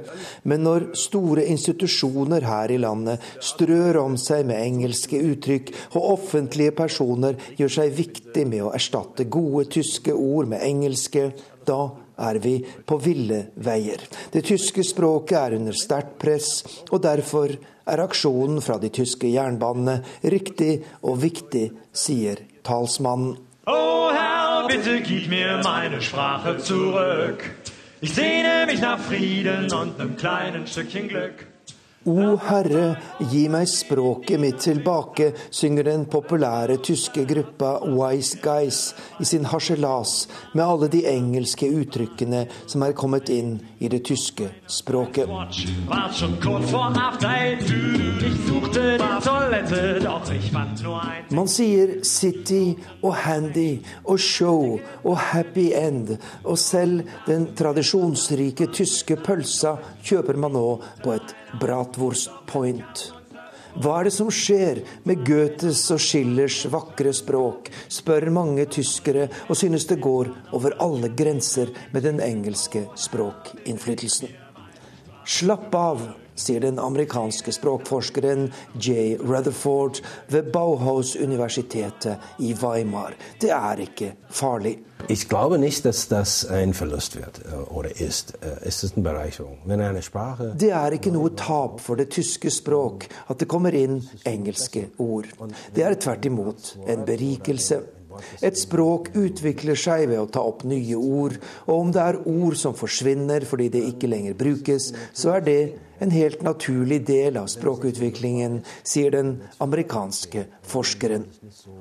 men 0.45 0.61
når 0.67 0.91
store 1.01 1.47
institusjoner 1.49 2.45
her 2.45 2.69
i 2.69 2.77
landet 2.77 3.25
strør 3.41 4.03
om 4.03 4.19
seg 4.21 4.45
med 4.51 4.61
engelske 4.61 5.17
uttrykk, 5.31 5.73
og 5.97 6.11
offentlige 6.19 6.75
personer 6.77 7.41
gjør 7.57 7.73
seg 7.79 7.97
viktig 7.97 8.45
med 8.53 8.67
å 8.67 8.75
erstatte 8.77 9.25
gode 9.25 9.65
tyske 9.79 10.13
ord 10.13 10.53
med 10.53 10.61
engelske, 10.61 11.31
da 11.65 11.81
er 12.19 12.37
vi 12.43 12.59
på 12.85 13.01
ville 13.01 13.47
veier. 13.65 14.05
Det 14.29 14.45
tyske 14.45 14.85
språket 14.85 15.37
er 15.41 15.57
under 15.57 15.73
sterkt 15.73 16.19
press, 16.21 16.51
og 16.91 17.01
derfor 17.01 17.57
er 17.89 18.03
aksjonen 18.03 18.61
fra 18.61 18.77
de 18.81 18.91
tyske 18.93 19.29
jernbanene 19.31 19.99
riktig 20.23 20.83
og 21.01 21.21
viktig, 21.21 21.71
sier 21.93 22.41
talsmannen. 22.63 23.37
Oh 23.65 24.09
Herr, 24.11 24.67
bitte 24.67 25.01
gib 25.01 25.29
mir 25.29 25.61
meine 25.63 26.01
Sprache 26.01 26.57
zurück. 26.57 27.43
Ich 28.01 28.13
sehne 28.13 28.65
mich 28.65 28.81
nach 28.81 28.99
Frieden 28.99 29.71
und 29.71 29.99
einem 29.99 30.15
kleinen 30.15 30.65
Stückchen 30.65 31.07
Glück. 31.07 31.47
O 32.09 32.37
Herre, 32.41 32.95
gi 33.29 33.43
meg 33.53 33.67
språket 33.69 34.39
mitt 34.41 34.57
tilbake, 34.63 35.27
synger 35.53 35.85
den 35.85 36.07
populære 36.09 36.79
tyske 36.81 37.21
gruppa 37.29 37.75
Wise 37.85 38.39
Guys 38.41 38.79
i 39.21 39.27
sin 39.29 39.45
harselas 39.45 40.23
med 40.55 40.63
alle 40.65 40.89
de 40.89 41.03
engelske 41.11 41.69
uttrykkene 41.69 42.47
som 42.65 42.85
er 42.87 42.95
kommet 42.97 43.29
inn 43.29 43.59
i 43.77 43.91
det 43.93 44.01
tyske 44.09 44.47
språket. 44.65 45.29
Man 51.29 51.51
sier 51.53 51.93
city 52.03 52.63
og 53.03 53.13
handy 53.21 53.67
og 54.05 54.17
show 54.17 54.79
og 55.03 55.21
happy 55.29 55.67
end, 55.77 56.15
og 56.41 56.57
selv 56.57 57.05
den 57.29 57.51
tradisjonsrike 57.59 58.71
tyske 58.73 59.19
pølsa 59.21 59.77
kjøper 60.01 60.41
man 60.41 60.57
nå 60.57 60.67
på 61.03 61.13
et 61.13 61.35
Bratwurst 61.99 62.29
Point. 62.47 63.11
Hva 63.79 63.99
er 63.99 64.07
det 64.07 64.13
som 64.15 64.29
skjer 64.31 64.79
med 65.07 65.19
Goethes 65.27 65.81
og 65.93 65.99
Schillers 66.01 66.61
vakre 66.71 67.11
språk, 67.13 67.67
spør 67.91 68.29
mange 68.33 68.63
tyskere, 68.71 69.27
og 69.51 69.59
synes 69.59 69.85
det 69.89 69.99
går 70.01 70.31
over 70.55 70.77
alle 70.79 71.11
grenser 71.11 71.69
med 71.91 72.07
den 72.07 72.21
engelske 72.23 72.85
språkinnflytelsen. 72.95 74.31
Slapp 75.27 75.75
av, 75.75 76.07
sier 76.39 76.63
den 76.63 76.79
amerikanske 76.79 77.53
språkforskeren 77.55 78.49
Jay 78.79 79.17
Rutherford 79.19 80.01
ved 80.27 80.51
Bauhaus-universitetet 80.53 82.39
i 82.39 82.53
Weimar. 82.61 83.17
Det 83.41 83.51
er 83.55 83.83
ikke 83.85 84.13
farlig. 84.29 84.77
Ich 85.07 85.29
glaube 85.29 85.57
nicht, 85.57 85.85
dass 85.85 86.07
das 86.07 86.45
ein 86.45 86.73
Verlust 86.73 87.15
wird 87.15 87.41
oder 87.71 87.89
ist. 88.01 88.33
Es 88.61 88.83
ist 88.83 88.95
eine 88.95 89.03
Bereicherung. 89.03 89.57
Wenn 89.65 89.81
eine 89.81 90.01
Sprache 90.01 90.53
Det 90.55 90.69
er 90.69 90.91
ikke 90.91 91.11
noe 91.11 91.31
tap 91.35 91.79
for 91.79 91.95
det 91.95 92.09
tyske 92.11 92.51
språk 92.51 93.07
at 93.27 93.39
det 93.39 93.47
kommer 93.47 93.73
inn 93.73 94.01
engelske 94.25 94.89
ord. 94.97 95.31
Det 95.73 95.83
er 95.83 95.95
tvert 95.95 96.25
imot 96.25 96.75
en 96.87 97.05
berikelse. 97.05 97.81
Et 98.41 98.57
språk 98.57 99.11
utvikler 99.15 99.77
seg 99.79 100.07
ved 100.09 100.19
å 100.19 100.29
ta 100.31 100.43
opp 100.43 100.65
nye 100.67 100.97
ord, 100.97 101.37
og 101.67 101.75
om 101.75 101.91
det 101.93 102.01
er 102.03 102.21
ord 102.27 102.57
som 102.59 102.75
forsvinner 102.77 103.45
fordi 103.47 103.69
det 103.73 103.85
ikke 103.93 104.09
lenger 104.11 104.37
brukes, 104.39 104.91
så 105.13 105.37
er 105.37 105.45
det 105.45 105.61
en 105.99 106.11
helt 106.11 106.41
naturlig 106.41 107.05
del 107.07 107.37
av 107.37 107.47
språkutviklingen, 107.51 108.61
sier 108.83 109.11
den 109.11 109.35
amerikanske 109.57 110.45
forskeren, 110.67 111.27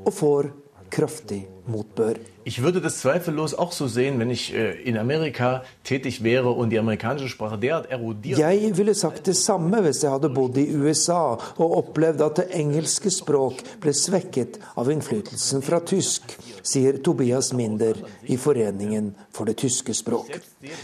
og 0.05 0.13
får 0.15 0.51
kraftig 0.95 1.45
motbør. 1.69 2.19
Ich 2.49 2.63
würde 2.63 2.81
das 2.81 3.01
zweifellos 3.01 3.53
auch 3.53 3.73
so 3.73 3.89
sehen, 3.89 4.19
wenn 4.19 4.31
ich 4.31 4.55
äh, 4.55 4.81
in 4.83 4.97
Amerika 4.97 5.65
tätig 5.85 6.25
wäre 6.25 6.51
und 6.51 6.71
die 6.71 6.79
amerikanische 6.79 7.29
Sprache 7.29 7.59
derart 7.59 7.91
erodiert. 7.91 8.39
Jeg 8.39 8.77
ville 8.79 8.95
sagt 8.95 9.27
det 9.27 9.37
samme 9.37 9.83
hvis 9.83 10.01
jeg 10.03 10.11
hadde 10.15 10.31
bodd 10.33 10.57
i 10.57 10.65
USA 10.75 11.37
og 11.37 11.77
opplevd 11.77 12.25
at 12.25 12.41
det 12.41 12.47
engelske 12.57 13.13
språk 13.13 13.61
ble 13.83 13.93
svekket 13.93 14.57
av 14.81 14.89
innflytelsen 14.89 15.61
fra 15.67 15.83
tysk, 15.85 16.39
sier 16.65 17.03
Tobias 17.05 17.53
Minder 17.53 18.01
i 18.25 18.39
Foreningen 18.41 19.13
for 19.29 19.45
det 19.45 19.59
tyske 19.61 19.93
språk. 19.93 20.39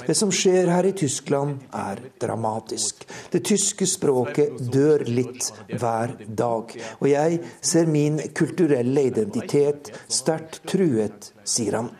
Det 0.06 0.14
som 0.14 0.28
skjer 0.34 0.68
her 0.68 0.84
i 0.84 0.92
Tyskland 0.92 1.64
er 1.72 2.04
dramatisk. 2.20 3.06
Det 3.32 3.40
tyske 3.48 3.88
språket 3.88 4.60
dør 4.68 5.06
litt 5.08 5.48
hver 5.72 6.12
dag. 6.28 6.76
Og 7.00 7.08
jeg 7.08 7.40
ser 7.64 7.88
min 7.88 8.20
kulturelle 8.36 9.08
identitet 9.08 9.94
sterkt 10.12 10.60
truet, 10.74 11.30
sier 11.46 11.78
han. 11.78 11.90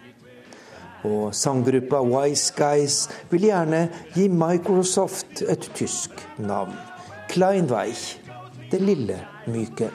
Og 1.05 1.35
sanggruppa 1.37 2.01
Wise 2.03 2.55
Guys 2.57 3.05
vil 3.31 3.47
gjerne 3.51 3.87
gi 4.17 4.29
Microsoft 4.33 5.45
et 5.47 5.69
tysk 5.77 6.11
navn. 6.41 6.75
Kleinweich, 7.31 8.17
det 8.73 8.81
lille 8.83 9.21
myke. 9.47 9.91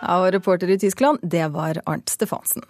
Ja, 0.00 0.16
og 0.18 0.32
reporter 0.34 0.72
i 0.72 0.78
Tyskland, 0.78 1.20
det 1.22 1.46
var 1.54 1.78
Arnt 1.86 2.10
Stefansen. 2.10 2.64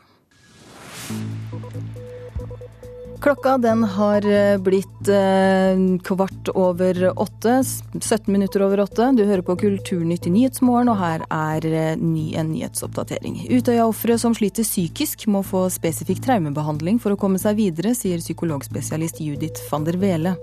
Klokka 3.20 3.58
den 3.58 3.84
har 3.84 4.24
eh, 4.32 4.58
blitt 4.58 5.08
eh, 5.08 5.98
kvart 6.04 6.48
over 6.54 7.20
åtte, 7.20 7.64
17 8.00 8.32
minutter 8.32 8.62
over 8.62 8.80
åtte. 8.80 9.12
Du 9.16 9.24
hører 9.24 9.42
på 9.42 9.56
Kulturnytt 9.56 10.26
i 10.26 10.32
Nyhetsmorgen, 10.32 10.88
og 10.88 10.96
her 10.96 11.26
er 11.28 11.66
eh, 11.68 12.00
ny, 12.00 12.30
en 12.40 12.48
nyhetsoppdatering. 12.54 13.42
Utøya-ofre 13.52 14.16
som 14.18 14.32
sliter 14.36 14.64
psykisk 14.64 15.26
må 15.28 15.44
få 15.44 15.66
spesifikk 15.68 16.24
traumebehandling 16.24 16.96
for 17.02 17.12
å 17.12 17.20
komme 17.20 17.36
seg 17.42 17.60
videre, 17.60 17.92
sier 17.92 18.24
psykologspesialist 18.24 19.20
Judith 19.20 19.68
van 19.68 19.84
der 19.84 20.00
Wele. 20.00 20.34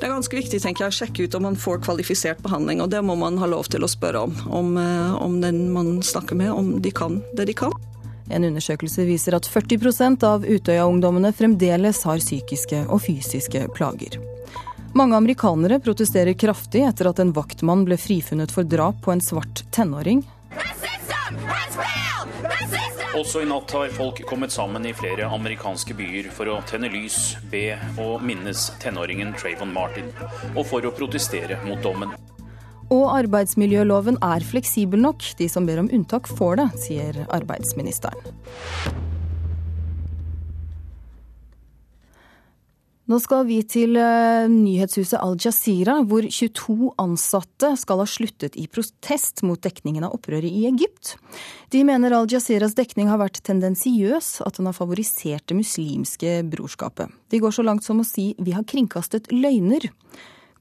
Det 0.00 0.08
er 0.08 0.16
ganske 0.16 0.40
viktig 0.40 0.64
tenker 0.64 0.88
jeg, 0.88 0.96
å 0.96 1.00
sjekke 1.02 1.28
ut 1.28 1.36
om 1.36 1.50
man 1.50 1.60
får 1.60 1.84
kvalifisert 1.84 2.40
behandling, 2.40 2.80
og 2.80 2.88
det 2.96 3.04
må 3.04 3.18
man 3.20 3.36
ha 3.44 3.52
lov 3.52 3.68
til 3.68 3.84
å 3.84 3.92
spørre 3.92 4.24
om. 4.24 4.36
Om, 4.48 4.76
om 5.20 5.40
den 5.44 5.66
man 5.76 5.98
snakker 6.00 6.40
med, 6.40 6.56
om 6.56 6.78
de 6.80 6.96
kan 6.96 7.20
det 7.36 7.52
de 7.52 7.60
kan. 7.66 7.76
En 8.30 8.44
undersøkelse 8.44 9.06
viser 9.08 9.36
at 9.36 9.48
40% 9.48 10.22
av 10.28 10.44
Utøya-ungdommene 10.46 11.32
fremdeles 11.34 12.04
har 12.06 12.22
psykiske 12.22 12.84
og 12.88 13.02
fysiske 13.06 13.66
plager. 13.74 14.20
Mange 14.94 15.16
amerikanere 15.16 15.80
protesterer 15.80 16.36
kraftig 16.36 16.84
etter 16.84 17.08
at 17.08 17.20
en 17.22 17.32
vaktmann 17.32 17.86
ble 17.88 17.96
frifunnet 17.96 18.52
for 18.52 18.68
drap 18.68 19.00
på 19.04 19.14
en 19.14 19.24
svart 19.24 19.64
tenåring. 19.72 20.20
Også 23.12 23.42
i 23.42 23.46
natt 23.48 23.72
har 23.76 23.92
folk 23.92 24.22
kommet 24.28 24.52
sammen 24.52 24.86
i 24.88 24.94
flere 24.96 25.28
amerikanske 25.32 25.96
byer 25.96 26.30
for 26.32 26.48
å 26.48 26.58
tenne 26.68 26.88
lys, 26.92 27.36
be 27.52 27.76
og 28.00 28.24
minnes 28.24 28.70
tenåringen 28.82 29.34
Trayvon 29.36 29.72
Martin, 29.72 30.08
og 30.56 30.64
for 30.68 30.84
å 30.84 30.92
protestere 30.96 31.60
mot 31.64 31.80
dommen. 31.84 32.16
Og 32.92 33.06
arbeidsmiljøloven 33.14 34.20
er 34.20 34.44
fleksibel 34.44 35.00
nok. 35.00 35.24
De 35.38 35.48
som 35.48 35.68
ber 35.68 35.80
om 35.80 35.88
unntak 35.92 36.28
får 36.28 36.60
det, 36.60 36.68
sier 36.84 37.22
arbeidsministeren. 37.32 38.32
Nå 43.10 43.18
skal 43.20 43.42
vi 43.44 43.58
til 43.66 43.96
eh, 43.98 44.46
nyhetshuset 44.48 45.18
Al 45.18 45.34
Jazeera, 45.42 45.98
hvor 46.08 46.22
22 46.22 46.92
ansatte 47.02 47.72
skal 47.76 48.00
ha 48.00 48.06
sluttet 48.08 48.54
i 48.56 48.68
protest 48.70 49.42
mot 49.44 49.60
dekningen 49.60 50.06
av 50.06 50.14
opprøret 50.16 50.46
i 50.46 50.68
Egypt. 50.70 51.16
De 51.74 51.82
mener 51.84 52.14
Al 52.16 52.30
Jazeeras 52.30 52.76
dekning 52.78 53.10
har 53.10 53.20
vært 53.20 53.42
tendensiøs, 53.44 54.30
at 54.46 54.56
den 54.56 54.70
har 54.70 54.78
favorisert 54.78 55.44
det 55.50 55.58
muslimske 55.58 56.38
brorskapet. 56.54 57.10
De 57.34 57.42
går 57.42 57.58
så 57.58 57.66
langt 57.66 57.84
som 57.84 58.00
å 58.00 58.06
si 58.06 58.30
vi 58.38 58.54
har 58.56 58.64
kringkastet 58.70 59.28
løgner. 59.34 59.90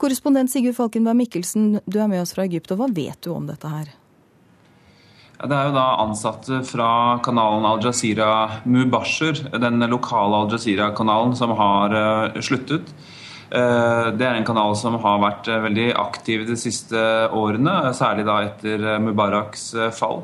Korrespondent 0.01 0.49
Sigurd 0.49 0.73
Falkenberg 0.73 1.19
Mikkelsen, 1.19 1.75
du 1.85 1.99
er 2.01 2.07
med 2.09 2.23
oss 2.23 2.31
fra 2.33 2.47
Egypt, 2.47 2.71
og 2.73 2.79
hva 2.79 2.87
vet 2.89 3.19
du 3.21 3.35
om 3.35 3.45
dette 3.45 3.69
her? 3.69 3.91
Det 5.41 5.57
er 5.57 5.67
jo 5.69 5.73
da 5.75 5.85
ansatte 6.01 6.61
fra 6.65 7.17
kanalen 7.25 7.65
Al 7.69 7.81
Jazeera 7.85 8.61
Mubasher, 8.65 9.37
den 9.61 9.85
lokale 9.89 10.39
Al 10.39 10.49
Jazeera-kanalen, 10.53 11.35
som 11.37 11.53
har 11.57 11.93
uh, 11.93 12.41
sluttet. 12.41 12.89
Uh, 13.53 14.09
det 14.17 14.25
er 14.25 14.39
en 14.39 14.47
kanal 14.47 14.73
som 14.79 14.97
har 15.01 15.21
vært 15.21 15.49
uh, 15.53 15.59
veldig 15.67 15.91
aktiv 16.01 16.45
de 16.49 16.57
siste 16.57 16.97
årene, 17.37 17.93
særlig 17.97 18.25
da 18.29 18.39
etter 18.47 18.85
Mubaraks 19.05 19.69
fall. 19.97 20.23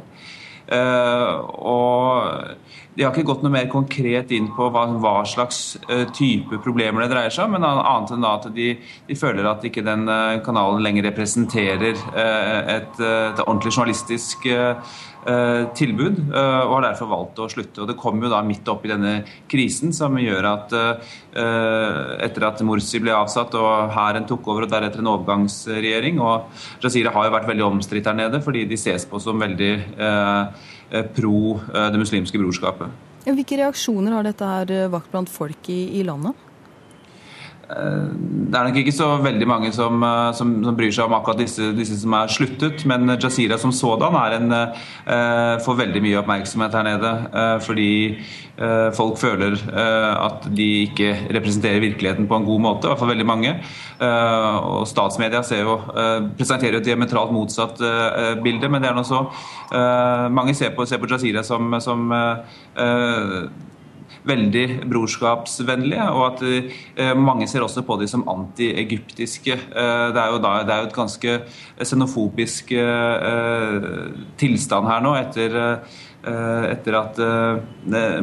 og 0.68 2.58
de 2.98 3.06
har 3.06 3.14
ikke 3.14 3.28
gått 3.30 3.44
noe 3.46 3.54
mer 3.54 3.68
konkret 3.70 4.32
inn 4.34 4.48
på 4.58 4.72
hva, 4.74 4.88
hva 4.98 5.20
slags 5.30 5.78
uh, 5.86 6.08
type 6.18 6.58
problemer 6.66 7.06
det 7.06 7.12
dreier 7.12 7.34
seg 7.34 7.46
om, 7.46 7.54
men 7.54 7.66
annet 7.68 8.14
enn 8.16 8.26
at 8.26 8.48
de, 8.56 8.72
de 9.06 9.18
føler 9.18 9.46
at 9.46 9.66
ikke 9.70 9.86
den 9.86 10.08
uh, 10.10 10.40
kanalen 10.46 10.82
lenger 10.82 11.06
representerer 11.12 11.94
uh, 11.94 12.58
et, 12.74 12.98
et, 12.98 13.44
ordentlig 13.46 13.76
journalistisk 13.76 14.50
tilbud, 15.76 16.20
og 16.32 16.70
har 16.72 16.84
derfor 16.86 17.10
valgt 17.12 17.40
å 17.44 17.48
slutte. 17.52 17.82
Og 17.84 17.90
Det 17.90 17.98
kom 18.00 18.22
jo 18.24 18.30
da 18.32 18.38
midt 18.48 18.70
oppi 18.72 18.88
denne 18.88 19.26
krisen, 19.52 19.92
som 19.92 20.16
gjør 20.22 20.46
at 20.48 20.76
etter 22.24 22.46
at 22.48 22.64
Morsi 22.64 23.02
ble 23.04 23.12
avsatt 23.12 23.58
og 23.60 23.92
hæren 23.92 24.30
tok 24.30 24.48
over, 24.54 24.64
og 24.64 24.72
deretter 24.72 25.04
en 25.04 25.10
overgangsregjering 25.18 26.22
og 26.24 26.64
Jazeera 26.86 27.12
har 27.18 27.28
jo 27.28 27.36
vært 27.36 27.50
veldig 27.50 27.66
omstridt 27.66 28.08
der 28.08 28.16
nede, 28.22 28.40
fordi 28.46 28.64
de 28.70 28.80
ses 28.80 29.04
på 29.10 29.20
som 29.20 29.44
veldig 29.44 29.74
pro 31.16 31.60
det 31.74 32.00
muslimske 32.00 32.40
brorskapet. 32.40 33.04
Hvilke 33.28 33.58
reaksjoner 33.60 34.14
har 34.16 34.28
dette 34.28 34.48
her 34.48 34.72
eh, 34.72 34.90
vakt 34.92 35.12
blant 35.12 35.32
folk 35.32 35.68
i, 35.74 35.82
i 36.00 36.04
landet? 36.08 36.47
Eh, 37.68 38.04
det 38.48 38.56
er 38.56 38.70
nok 38.70 38.78
ikke 38.80 38.96
så 38.96 39.10
veldig 39.20 39.48
mange 39.50 39.72
som, 39.76 40.00
eh, 40.04 40.32
som, 40.38 40.54
som 40.64 40.76
bryr 40.78 40.94
seg 40.96 41.10
om 41.10 41.16
akkurat 41.18 41.42
disse, 41.42 41.74
disse, 41.76 42.00
som 42.00 42.16
er 42.16 42.32
sluttet, 42.32 42.86
men 42.88 43.12
Jazeera 43.18 43.58
som 43.60 43.74
sådan 43.76 44.16
en, 44.38 44.54
uh, 44.54 45.58
får 45.64 45.80
veldig 45.82 46.02
mye 46.04 46.20
oppmerksomhet 46.22 46.76
her 46.78 46.86
nede. 46.88 47.12
Fordi 47.66 47.92
folk 48.98 49.20
føler 49.22 49.54
at 49.78 50.48
de 50.58 50.66
ikke 50.88 51.12
representerer 51.36 51.84
virkeligheten 51.84 52.26
på 52.28 52.40
en 52.40 52.46
god 52.46 52.62
måte, 52.64 52.88
i 52.88 52.90
hvert 52.90 53.00
fall 53.00 53.12
veldig 53.12 53.28
mange. 53.28 53.52
og 54.00 54.88
statsmedia 54.88 55.44
jo, 55.62 55.78
presenterer 56.38 56.80
et 56.80 56.86
diametralt 56.86 57.32
motsatt 57.32 57.78
bilde, 58.44 58.70
men 58.70 58.82
det 58.82 58.90
er 58.90 58.98
nå 58.98 59.04
så. 59.06 59.28
mange 60.34 60.56
ser 60.56 60.74
på, 60.74 60.86
ser 60.86 60.98
på 60.98 61.10
Jazeera 61.12 61.44
som, 61.44 61.80
som 61.80 62.10
veldig 64.28 64.66
brorskapsvennlige, 64.92 66.08
og 66.12 66.24
at 66.28 66.44
eh, 66.48 67.14
mange 67.18 67.48
ser 67.50 67.66
også 67.66 67.84
på 67.88 67.98
dem 68.02 68.10
som 68.12 68.26
anti-egyptiske. 68.30 69.56
Eh, 69.56 70.08
det, 70.16 70.26
det, 70.44 70.74
er 70.74 70.84
jo 70.84 70.90
et 70.90 70.96
ganske 70.96 71.38
xenofobisk 71.82 72.74
eh, 72.78 73.88
tilstand 74.40 74.92
her 74.92 75.04
nå 75.06 75.16
etter, 75.20 75.58
etter 76.28 77.00
at 77.00 77.22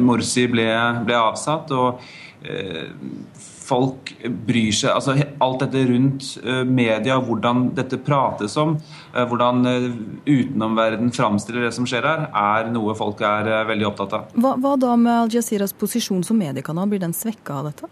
Morsi 0.03 0.45
ble, 0.51 0.69
ble 1.07 1.17
avsatt. 1.17 1.73
og 1.75 1.99
folk 3.65 4.11
bryr 4.45 4.73
seg 4.75 4.91
altså 4.93 5.15
Alt 5.41 5.63
dette 5.63 5.81
rundt 5.89 6.27
media, 6.69 7.17
hvordan 7.17 7.71
dette 7.77 7.97
prates 8.05 8.53
om, 8.61 8.75
hvordan 9.15 9.65
utenomverden 10.27 11.09
framstiller 11.15 11.65
det 11.65 11.73
som 11.73 11.87
skjer 11.89 12.05
her, 12.05 12.27
er 12.29 12.69
noe 12.73 12.93
folk 12.97 13.23
er 13.25 13.49
veldig 13.65 13.89
opptatt 13.89 14.17
av. 14.19 14.31
Hva, 14.37 14.55
hva 14.61 14.75
da 14.77 14.93
med 14.99 15.13
Al 15.15 15.33
Jazeeras 15.33 15.73
posisjon 15.73 16.21
som 16.27 16.37
mediekanal, 16.37 16.89
blir 16.91 17.01
den 17.01 17.15
svekka 17.17 17.61
av 17.61 17.71
dette? 17.71 17.89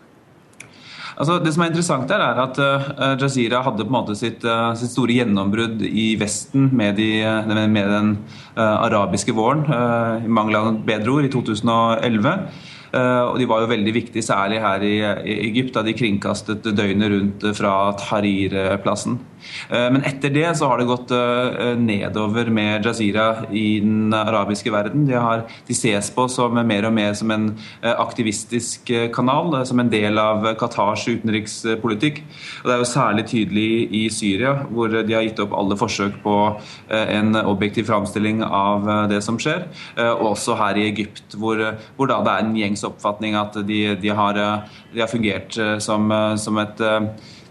Altså, 1.14 1.38
det 1.44 1.54
som 1.54 1.64
er 1.64 1.72
interessant 1.72 2.10
her 2.10 2.24
er 2.26 2.42
at 2.44 2.60
uh, 2.60 3.16
Jazeera 3.22 3.62
hadde 3.66 3.86
på 3.86 3.92
en 3.92 3.98
måte 4.00 4.18
sitt, 4.18 4.46
uh, 4.48 4.74
sitt 4.78 4.94
store 4.94 5.20
gjennombrudd 5.20 5.84
i 5.86 6.14
Vesten 6.20 6.72
med, 6.74 6.98
de, 6.98 7.24
med 7.70 7.90
den 7.94 8.14
uh, 8.58 8.78
arabiske 8.88 9.36
våren, 9.38 9.66
i 10.24 10.32
mangel 10.32 10.60
av 10.60 10.72
bedre 10.88 11.18
ord, 11.18 11.28
i 11.28 11.34
2011. 11.34 12.48
Eh, 12.94 13.24
og 13.26 13.40
de 13.42 13.48
var 13.50 13.64
jo 13.64 13.72
veldig 13.72 13.94
viktige, 13.96 14.26
særlig 14.26 14.60
her 14.62 14.84
i 14.86 14.96
Egypt, 15.34 15.74
da 15.74 15.82
de 15.86 15.96
kringkastet 15.98 16.68
døgnet 16.78 17.10
rundt 17.14 17.46
fra 17.58 17.74
Tahrir-plassen. 17.98 19.18
Eh, 19.70 19.90
men 19.92 20.04
etter 20.04 20.34
det 20.34 20.48
så 20.58 20.70
har 20.70 20.80
det 20.80 20.88
gått 20.90 21.12
eh, 21.16 21.74
nedover 21.80 22.50
med 22.54 22.86
Jazeera 22.86 23.46
i 23.52 23.80
den 23.84 24.14
arabiske 24.14 24.72
verden. 24.74 25.06
De, 25.10 25.18
har, 25.20 25.46
de 25.68 25.78
ses 25.78 26.10
på 26.14 26.28
som 26.32 26.58
mer 26.68 26.88
og 26.88 26.96
mer 26.96 27.14
som 27.18 27.32
en 27.34 27.50
aktivistisk 27.84 28.90
kanal, 29.16 29.56
som 29.68 29.82
en 29.82 29.92
del 29.92 30.20
av 30.22 30.46
Qatars 30.60 31.06
utenrikspolitikk. 31.10 32.22
Og 32.64 32.70
Det 32.70 32.76
er 32.76 32.82
jo 32.82 32.90
særlig 32.90 33.26
tydelig 33.32 33.68
i 33.94 34.04
Syria, 34.14 34.54
hvor 34.70 34.94
de 34.94 35.16
har 35.16 35.26
gitt 35.26 35.42
opp 35.44 35.56
alle 35.58 35.78
forsøk 35.80 36.20
på 36.24 36.38
en 36.90 37.36
objektiv 37.42 37.88
framstilling 37.90 38.44
av 38.46 38.88
det 39.12 39.22
som 39.26 39.40
skjer. 39.42 39.66
Og 40.16 40.34
også 40.34 40.58
her 40.60 40.80
i 40.80 40.88
Egypt, 40.90 41.38
hvor, 41.40 41.62
hvor 41.98 42.12
da 42.12 42.22
det 42.26 42.34
er 42.34 42.46
en 42.48 42.58
gjengs 42.58 42.86
oppfatning 42.88 43.38
at 43.40 43.58
de, 43.68 43.82
de, 44.00 44.14
har, 44.14 44.40
de 44.94 45.04
har, 45.04 45.12
fungert 45.12 45.58
som, 45.84 46.14
som 46.40 46.62
et 46.64 46.84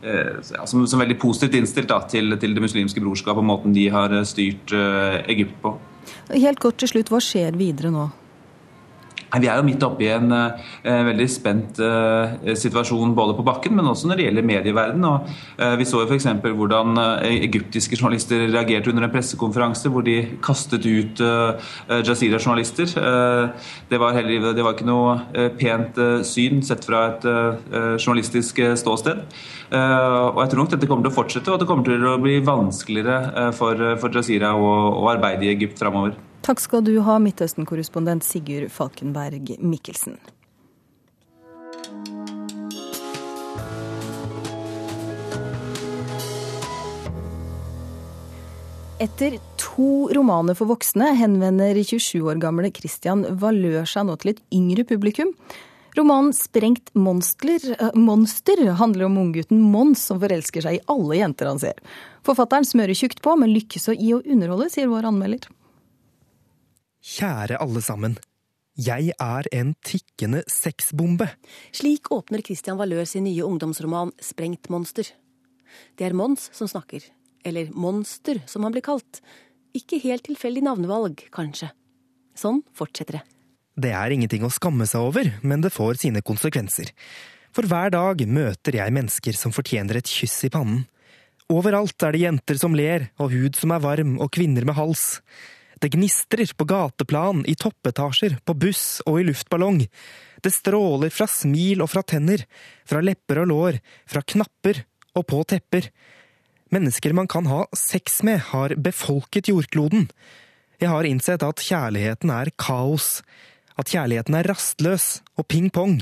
ja, 0.02 0.66
som, 0.66 0.82
som, 0.90 0.98
veldig 0.98 1.18
positivt 1.22 1.54
innstilt 1.60 1.90
da, 1.90 2.00
til, 2.10 2.34
til, 2.42 2.56
det 2.56 2.64
muslimske 2.64 3.02
brorskap 3.02 3.38
og 3.38 3.46
måten 3.46 3.74
de 3.76 3.86
har 3.92 4.14
styrt 4.26 4.74
uh, 4.74 5.20
Egypt 5.30 5.54
på. 5.62 5.76
Helt 6.32 6.58
kort 6.62 6.80
til 6.82 6.90
slutt, 6.90 7.12
hva 7.12 7.20
skjer 7.22 7.54
videre 7.58 7.92
nå? 7.94 8.08
Vi 9.40 9.48
er 9.48 9.56
jo 9.56 9.64
midt 9.64 9.84
oppe 9.86 10.04
i 10.04 10.10
en 10.12 10.28
uh, 10.28 10.72
veldig 10.84 11.26
spent 11.30 11.78
uh, 11.80 12.34
situasjon 12.58 13.14
både 13.16 13.36
på 13.38 13.44
bakken, 13.46 13.74
men 13.78 13.88
også 13.88 14.10
når 14.10 14.20
det 14.20 14.26
gjelder 14.26 14.48
medieverden. 14.48 15.06
Og, 15.08 15.30
uh, 15.56 15.72
vi 15.80 15.86
så 15.88 16.02
jo 16.02 16.08
f.eks. 16.08 16.26
hvordan 16.44 17.00
egyptiske 17.30 17.96
journalister 17.96 18.44
reagerte 18.50 18.92
under 18.92 19.06
en 19.06 19.14
pressekonferanse 19.14 19.88
hvor 19.92 20.04
de 20.04 20.18
kastet 20.44 20.84
ut 20.86 21.20
Jazeera-journalister. 21.22 22.90
Det, 23.88 23.98
det 23.98 24.64
var 24.64 24.74
ikke 24.74 24.88
noe 24.88 25.48
pent 25.58 25.98
syn 26.26 26.60
sett 26.66 26.84
fra 26.86 27.04
et 27.12 27.26
journalistisk 28.00 28.60
ståsted. 28.80 29.22
Og 29.72 30.42
jeg 30.42 30.52
tror 30.52 30.62
nok 30.62 30.74
dette 30.74 30.90
kommer 30.90 31.06
til 31.06 31.12
å 31.12 31.16
fortsette, 31.16 31.52
og 31.54 31.62
det 31.62 31.68
kommer 31.70 31.88
til 31.88 32.04
å 32.08 32.18
bli 32.22 32.40
vanskeligere 32.44 33.52
for, 33.56 33.80
for 34.02 34.18
Jazeera 34.18 34.52
å, 34.58 34.74
å 35.02 35.08
arbeide 35.14 35.48
i 35.48 35.54
Egypt 35.54 35.80
framover. 35.80 36.18
Takk 36.42 36.58
skal 36.58 36.82
du 36.82 36.96
ha, 37.06 37.20
Midtøsten-korrespondent 37.22 38.24
Sigurd 38.26 38.72
Falkenberg 38.74 39.52
Mikkelsen. 39.62 40.16
Etter 48.98 49.38
to 49.58 50.10
romaner 50.10 50.58
for 50.58 50.66
voksne 50.72 51.12
henvender 51.18 51.78
27 51.78 52.26
år 52.26 52.42
gamle 52.42 52.72
Christian 52.74 53.22
Valør 53.38 53.86
seg 53.86 54.10
nå 54.10 54.18
til 54.18 54.34
et 54.34 54.42
yngre 54.50 54.82
publikum. 54.90 55.30
Romanen 55.94 56.34
'Sprengt 56.34 56.90
eh, 56.90 57.88
monster 57.94 58.66
handler 58.82 59.06
om 59.06 59.18
unggutten 59.28 59.62
Mons 59.62 60.02
som 60.10 60.18
forelsker 60.18 60.66
seg 60.66 60.80
i 60.80 60.84
alle 60.90 61.22
jenter 61.22 61.54
han 61.54 61.62
ser. 61.62 61.78
Forfatteren 62.26 62.66
smører 62.66 62.98
tjukt 62.98 63.22
på, 63.22 63.38
men 63.38 63.54
lykkes 63.54 63.92
å 63.92 63.98
underholde, 64.26 64.72
sier 64.74 64.90
vår 64.90 65.06
anmelder. 65.06 65.46
Kjære 67.02 67.58
alle 67.58 67.80
sammen. 67.82 68.14
Jeg 68.78 69.10
er 69.20 69.46
en 69.52 69.74
tikkende 69.84 70.44
sexbombe. 70.48 71.26
Slik 71.74 72.06
åpner 72.14 72.44
Christian 72.46 72.78
Valør 72.78 73.04
sin 73.10 73.26
nye 73.26 73.42
ungdomsroman 73.42 74.12
Sprengt 74.22 74.70
monster. 74.70 75.10
Det 75.98 76.06
er 76.06 76.14
Mons 76.14 76.46
som 76.54 76.70
snakker. 76.70 77.02
Eller 77.44 77.72
Monster, 77.74 78.38
som 78.46 78.62
han 78.62 78.72
blir 78.72 78.84
kalt. 78.86 79.18
Ikke 79.74 79.98
helt 80.04 80.28
tilfeldig 80.28 80.62
navnevalg, 80.62 81.24
kanskje. 81.34 81.72
Sånn 82.38 82.62
fortsetter 82.76 83.18
det. 83.18 83.22
Det 83.82 83.90
er 83.96 84.14
ingenting 84.14 84.44
å 84.46 84.52
skamme 84.52 84.86
seg 84.86 85.02
over, 85.02 85.30
men 85.42 85.64
det 85.64 85.72
får 85.74 85.98
sine 86.04 86.22
konsekvenser. 86.22 86.92
For 87.52 87.66
hver 87.66 87.90
dag 87.92 88.22
møter 88.28 88.78
jeg 88.78 88.94
mennesker 88.94 89.36
som 89.36 89.52
fortjener 89.52 89.98
et 89.98 90.08
kyss 90.08 90.44
i 90.46 90.52
pannen. 90.52 90.84
Overalt 91.52 92.06
er 92.06 92.14
det 92.14 92.22
jenter 92.22 92.60
som 92.60 92.76
ler, 92.78 93.10
og 93.18 93.34
hud 93.34 93.58
som 93.58 93.74
er 93.74 93.82
varm, 93.82 94.14
og 94.22 94.30
kvinner 94.32 94.64
med 94.68 94.78
hals. 94.78 95.18
Det 95.82 95.90
gnistrer 95.96 96.46
på 96.54 96.64
gateplan, 96.70 97.42
i 97.50 97.56
toppetasjer, 97.58 98.36
på 98.46 98.54
buss 98.54 99.00
og 99.02 99.18
i 99.18 99.24
luftballong. 99.26 99.80
Det 100.38 100.52
stråler 100.54 101.10
fra 101.10 101.26
smil 101.26 101.82
og 101.82 101.90
fra 101.90 102.04
tenner, 102.06 102.44
fra 102.86 103.02
lepper 103.02 103.42
og 103.42 103.50
lår, 103.50 103.80
fra 104.06 104.22
knapper 104.22 104.84
og 105.18 105.26
på 105.26 105.42
tepper. 105.50 105.90
Mennesker 106.70 107.18
man 107.18 107.26
kan 107.26 107.50
ha 107.50 107.64
sex 107.74 108.22
med, 108.22 108.38
har 108.54 108.76
befolket 108.78 109.50
jordkloden. 109.50 110.06
Jeg 110.78 110.94
har 110.94 111.06
innsett 111.10 111.42
at 111.42 111.66
kjærligheten 111.66 112.30
er 112.30 112.54
kaos. 112.54 113.18
At 113.74 113.90
kjærligheten 113.90 114.38
er 114.38 114.52
rastløs 114.54 115.18
og 115.34 115.50
ping-pong. 115.50 115.98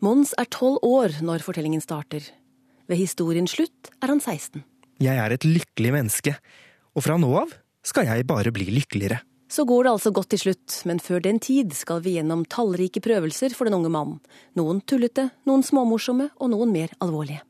Mons 0.00 0.32
er 0.40 0.48
tolv 0.48 0.80
år 0.80 1.20
når 1.20 1.44
fortellingen 1.44 1.84
starter. 1.84 2.24
Ved 2.88 3.04
historiens 3.04 3.52
slutt 3.52 3.92
er 4.00 4.14
han 4.14 4.24
16. 4.24 4.64
Jeg 5.04 5.20
er 5.20 5.32
et 5.36 5.44
lykkelig 5.44 5.92
menneske, 5.92 6.38
og 6.96 7.04
fra 7.04 7.20
nå 7.20 7.36
av 7.44 7.59
skal 7.86 8.08
jeg 8.08 8.26
bare 8.28 8.52
bli 8.54 8.68
lykkeligere. 8.74 9.20
Så 9.50 9.64
går 9.66 9.84
det 9.84 9.90
altså 9.90 10.12
godt 10.14 10.30
til 10.30 10.42
slutt, 10.44 10.74
men 10.86 11.00
før 11.02 11.22
den 11.24 11.40
tid 11.42 11.72
skal 11.74 12.04
vi 12.04 12.14
gjennom 12.14 12.44
tallrike 12.46 13.02
prøvelser 13.02 13.56
for 13.56 13.66
den 13.66 13.74
unge 13.80 13.90
mannen. 13.90 14.20
Noen 14.54 14.78
tullete, 14.86 15.32
noen 15.48 15.64
småmorsomme 15.66 16.28
og 16.38 16.52
noen 16.52 16.70
mer 16.70 16.94
alvorlige. 17.02 17.42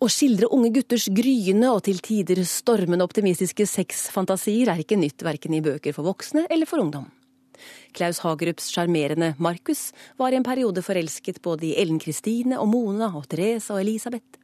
Å 0.00 0.08
skildre 0.08 0.48
unge 0.56 0.70
gutters 0.72 1.10
gryende 1.12 1.68
og 1.68 1.82
til 1.84 2.00
tider 2.00 2.40
stormende 2.48 3.04
optimistiske 3.04 3.66
sexfantasier 3.68 4.70
er 4.72 4.80
ikke 4.80 4.96
nytt 4.96 5.20
verken 5.26 5.58
i 5.58 5.60
bøker 5.60 5.92
for 5.92 6.08
voksne 6.08 6.46
eller 6.48 6.70
for 6.70 6.80
ungdom. 6.80 7.10
Klaus 7.92 8.22
Hagerups 8.24 8.70
sjarmerende 8.72 9.34
Markus 9.36 9.90
var 10.16 10.32
i 10.32 10.40
en 10.40 10.46
periode 10.46 10.80
forelsket 10.80 11.42
både 11.44 11.68
i 11.68 11.74
Ellen 11.82 12.00
Kristine 12.00 12.56
og 12.56 12.70
Mona 12.72 13.10
og 13.12 13.28
Therese 13.28 13.74
og 13.74 13.82
Elisabeth. 13.82 14.39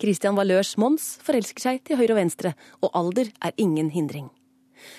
Christian 0.00 0.36
Valørs 0.38 0.76
Mons 0.80 1.16
forelsker 1.24 1.64
seg 1.64 1.82
til 1.86 2.00
høyre 2.00 2.16
og 2.16 2.20
venstre, 2.20 2.54
og 2.82 2.94
alder 2.98 3.32
er 3.44 3.56
ingen 3.60 3.90
hindring. 3.94 4.30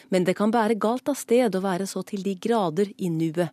Men 0.10 0.24
det 0.28 0.38
kan 0.40 0.52
bære 0.54 0.80
galt 0.80 1.10
av 1.12 1.18
sted 1.20 1.56
å 1.56 1.64
være 1.64 1.88
så 1.90 2.04
til 2.08 2.24
de 2.26 2.36
grader 2.40 2.92
i 2.98 3.10
nuet. 3.12 3.52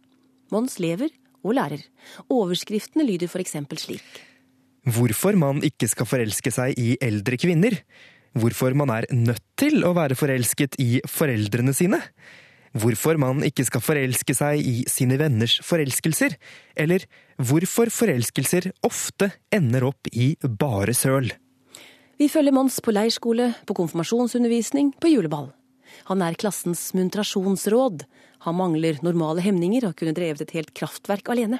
Mons 0.50 0.78
lever 0.82 1.10
og 1.46 1.54
lærer. 1.56 1.82
Overskriftene 2.30 3.06
lyder 3.06 3.30
f.eks. 3.30 3.56
slik. 3.82 4.20
Hvorfor 4.90 5.36
man 5.38 5.60
ikke 5.66 5.88
skal 5.90 6.08
forelske 6.08 6.52
seg 6.54 6.78
i 6.80 6.94
eldre 7.02 7.38
kvinner. 7.40 7.76
Hvorfor 8.38 8.76
man 8.78 8.92
er 8.94 9.08
nødt 9.12 9.42
til 9.58 9.82
å 9.84 9.92
være 9.96 10.16
forelsket 10.18 10.78
i 10.80 11.00
foreldrene 11.08 11.74
sine. 11.76 12.00
Hvorfor 12.70 13.18
man 13.18 13.42
ikke 13.42 13.64
skal 13.66 13.82
forelske 13.82 14.34
seg 14.36 14.62
i 14.62 14.74
sine 14.90 15.16
venners 15.18 15.56
forelskelser. 15.66 16.36
Eller 16.78 17.06
hvorfor 17.36 17.90
forelskelser 17.90 18.70
ofte 18.86 19.32
ender 19.50 19.88
opp 19.88 20.10
i 20.12 20.36
bare 20.42 20.94
søl. 20.94 21.32
Vi 22.20 22.28
følger 22.28 22.54
Mons 22.54 22.78
på 22.84 22.92
leirskole, 22.92 23.54
på 23.66 23.74
konfirmasjonsundervisning, 23.78 24.92
på 25.00 25.08
juleball. 25.08 25.48
Han 26.12 26.22
er 26.22 26.36
klassens 26.38 26.90
muntrasjonsråd. 26.94 28.04
Han 28.46 28.58
mangler 28.58 29.00
normale 29.02 29.42
hemninger 29.42 29.88
og 29.88 29.96
kunne 29.98 30.14
drevet 30.14 30.44
et 30.44 30.54
helt 30.54 30.74
kraftverk 30.76 31.32
alene. 31.32 31.58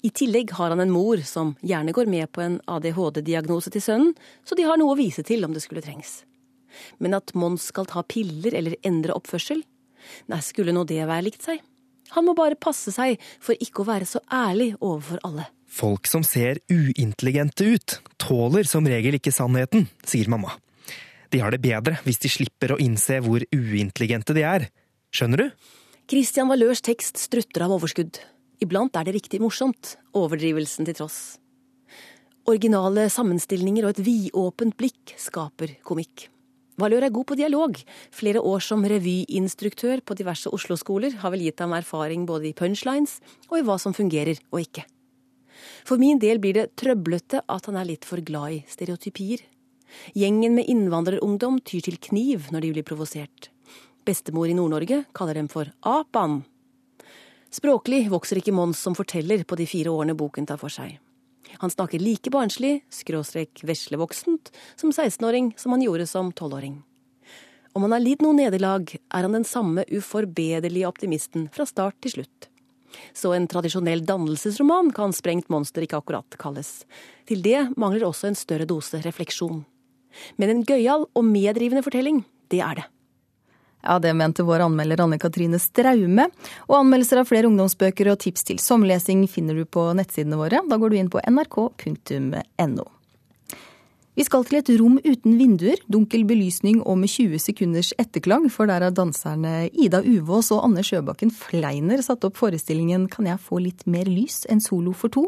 I 0.00 0.10
tillegg 0.10 0.54
har 0.56 0.72
han 0.72 0.80
en 0.80 0.92
mor 0.92 1.20
som 1.28 1.52
gjerne 1.60 1.92
går 1.92 2.08
med 2.08 2.30
på 2.32 2.40
en 2.40 2.58
ADHD-diagnose 2.72 3.70
til 3.74 3.84
sønnen, 3.84 4.14
så 4.44 4.56
de 4.56 4.64
har 4.64 4.80
noe 4.80 4.94
å 4.94 4.98
vise 4.98 5.22
til 5.26 5.44
om 5.44 5.52
det 5.52 5.62
skulle 5.64 5.84
trengs. 5.84 6.22
Men 6.98 7.16
at 7.16 7.34
Mons 7.36 7.68
skal 7.70 7.88
ta 7.88 8.02
piller 8.08 8.56
eller 8.56 8.78
endre 8.86 9.16
oppførsel? 9.16 9.60
Nei, 10.30 10.42
skulle 10.44 10.74
nå 10.74 10.84
det 10.88 11.02
være 11.04 11.26
likt 11.28 11.46
seg? 11.46 11.62
Han 12.14 12.26
må 12.28 12.36
bare 12.38 12.58
passe 12.58 12.92
seg 12.94 13.18
for 13.42 13.58
ikke 13.58 13.82
å 13.82 13.88
være 13.88 14.06
så 14.08 14.22
ærlig 14.32 14.72
overfor 14.78 15.22
alle. 15.26 15.48
Folk 15.66 16.06
som 16.06 16.22
ser 16.24 16.60
uintelligente 16.70 17.66
ut, 17.66 17.96
tåler 18.22 18.68
som 18.68 18.86
regel 18.86 19.18
ikke 19.18 19.34
sannheten, 19.34 19.88
sier 20.06 20.30
mamma. 20.30 20.54
De 21.34 21.42
har 21.42 21.50
det 21.50 21.64
bedre 21.64 21.98
hvis 22.04 22.22
de 22.22 22.30
slipper 22.30 22.74
å 22.74 22.78
innse 22.82 23.18
hvor 23.24 23.42
uintelligente 23.50 24.36
de 24.36 24.46
er. 24.46 24.68
Skjønner 25.14 25.42
du? 25.42 25.66
Christian 26.06 26.46
Valørs 26.46 26.84
tekst 26.86 27.18
strutter 27.18 27.66
av 27.66 27.74
overskudd. 27.74 28.20
Iblant 28.62 28.94
er 28.96 29.08
det 29.08 29.16
riktig 29.18 29.40
morsomt, 29.42 29.96
overdrivelsen 30.16 30.86
til 30.86 30.96
tross. 30.96 31.18
Originale 32.46 33.08
sammenstillinger 33.10 33.88
og 33.88 33.96
et 33.96 34.04
vidåpent 34.06 34.76
blikk 34.78 35.16
skaper 35.18 35.74
komikk. 35.84 36.28
Valør 36.76 37.06
er 37.06 37.14
god 37.14 37.24
på 37.30 37.36
dialog. 37.38 37.78
Flere 38.12 38.42
år 38.44 38.60
som 38.64 38.84
revyinstruktør 38.84 40.02
på 40.04 40.16
diverse 40.18 40.50
Oslo-skoler 40.52 41.16
har 41.22 41.32
vel 41.32 41.46
gitt 41.46 41.62
ham 41.64 41.72
erfaring 41.76 42.26
både 42.28 42.50
i 42.50 42.56
punchlines 42.56 43.18
og 43.48 43.58
i 43.60 43.64
hva 43.64 43.78
som 43.80 43.96
fungerer 43.96 44.36
og 44.52 44.60
ikke. 44.60 44.84
For 45.88 45.96
min 45.96 46.20
del 46.20 46.40
blir 46.42 46.58
det 46.58 46.74
trøblete 46.76 47.40
at 47.48 47.68
han 47.70 47.78
er 47.80 47.88
litt 47.88 48.04
for 48.04 48.20
glad 48.20 48.58
i 48.58 48.64
stereotypier. 48.68 49.40
Gjengen 50.18 50.56
med 50.58 50.68
innvandrerungdom 50.68 51.62
tyr 51.64 51.86
til 51.86 51.96
kniv 52.02 52.50
når 52.52 52.66
de 52.66 52.74
blir 52.76 52.86
provosert. 52.86 53.48
Bestemor 54.06 54.50
i 54.50 54.58
Nord-Norge 54.58 55.04
kaller 55.16 55.40
dem 55.40 55.48
for 55.48 55.72
Apan. 55.80 56.42
Språklig 57.50 58.04
vokser 58.12 58.42
ikke 58.42 58.54
Mons 58.54 58.82
som 58.82 58.94
forteller 58.98 59.46
på 59.48 59.56
de 59.56 59.64
fire 59.70 59.94
årene 59.94 60.18
boken 60.18 60.46
tar 60.50 60.60
for 60.60 60.72
seg. 60.72 60.98
Han 61.62 61.72
snakker 61.72 62.02
like 62.02 62.30
barnslig, 62.30 62.80
skråstrek 62.90 63.62
veslevoksent, 63.66 64.52
som 64.76 64.92
16-åring 64.92 65.54
som 65.56 65.74
han 65.76 65.84
gjorde 65.84 66.06
som 66.06 66.32
12-åring. 66.32 66.82
Om 67.76 67.82
han 67.82 67.92
har 67.92 68.00
lidd 68.00 68.22
noe 68.24 68.36
nederlag, 68.36 68.88
er 68.96 69.26
han 69.26 69.36
den 69.36 69.44
samme 69.44 69.84
uforbederlige 69.92 70.88
optimisten 70.88 71.50
fra 71.52 71.66
start 71.68 71.98
til 72.00 72.14
slutt. 72.18 72.48
Så 73.12 73.34
en 73.36 73.48
tradisjonell 73.50 74.04
dannelsesroman 74.08 74.92
kan 74.96 75.12
Sprengt 75.12 75.50
monster 75.52 75.84
ikke 75.84 76.00
akkurat 76.00 76.38
kalles. 76.40 76.86
Til 77.28 77.42
det 77.44 77.66
mangler 77.76 78.06
også 78.08 78.30
en 78.30 78.38
større 78.38 78.68
dose 78.68 79.02
refleksjon. 79.04 79.64
Men 80.40 80.52
en 80.52 80.64
gøyal 80.64 81.04
og 81.12 81.28
medrivende 81.28 81.84
fortelling, 81.84 82.24
det 82.48 82.62
er 82.64 82.80
det. 82.80 82.86
Ja, 83.86 83.98
Det 83.98 84.14
mente 84.14 84.42
vår 84.42 84.60
anmelder 84.66 85.00
Anne 85.00 85.18
Katrine 85.18 85.58
Straume. 85.62 86.26
Og 86.66 86.76
anmeldelser 86.80 87.22
av 87.22 87.30
flere 87.30 87.46
ungdomsbøker 87.46 88.10
og 88.10 88.18
tips 88.24 88.42
til 88.50 88.58
sommerlesing 88.58 89.22
finner 89.30 89.54
du 89.54 89.62
på 89.64 89.86
nettsidene 89.94 90.40
våre. 90.40 90.64
Da 90.66 90.80
går 90.80 90.90
du 90.90 90.98
inn 90.98 91.12
på 91.12 91.22
nrk.no. 91.22 92.90
Vi 94.16 94.24
skal 94.24 94.46
til 94.48 94.56
et 94.56 94.70
rom 94.80 94.94
uten 95.04 95.34
vinduer, 95.36 95.76
dunkel 95.92 96.22
belysning 96.24 96.78
og 96.88 96.96
med 97.02 97.10
20 97.12 97.36
sekunders 97.42 97.90
etterklang, 98.00 98.46
for 98.48 98.64
der 98.64 98.86
har 98.86 98.94
danserne 98.96 99.66
Ida 99.76 100.00
Uvås 100.00 100.48
og 100.56 100.62
Anne 100.64 100.80
Sjøbakken 100.80 101.28
Fleiner 101.36 102.00
satt 102.00 102.24
opp 102.24 102.40
forestillingen 102.40 103.04
Kan 103.12 103.28
jeg 103.28 103.42
få 103.44 103.60
litt 103.60 103.84
mer 103.84 104.08
lys? 104.08 104.46
En 104.48 104.64
solo 104.64 104.94
for 104.96 105.12
to. 105.12 105.26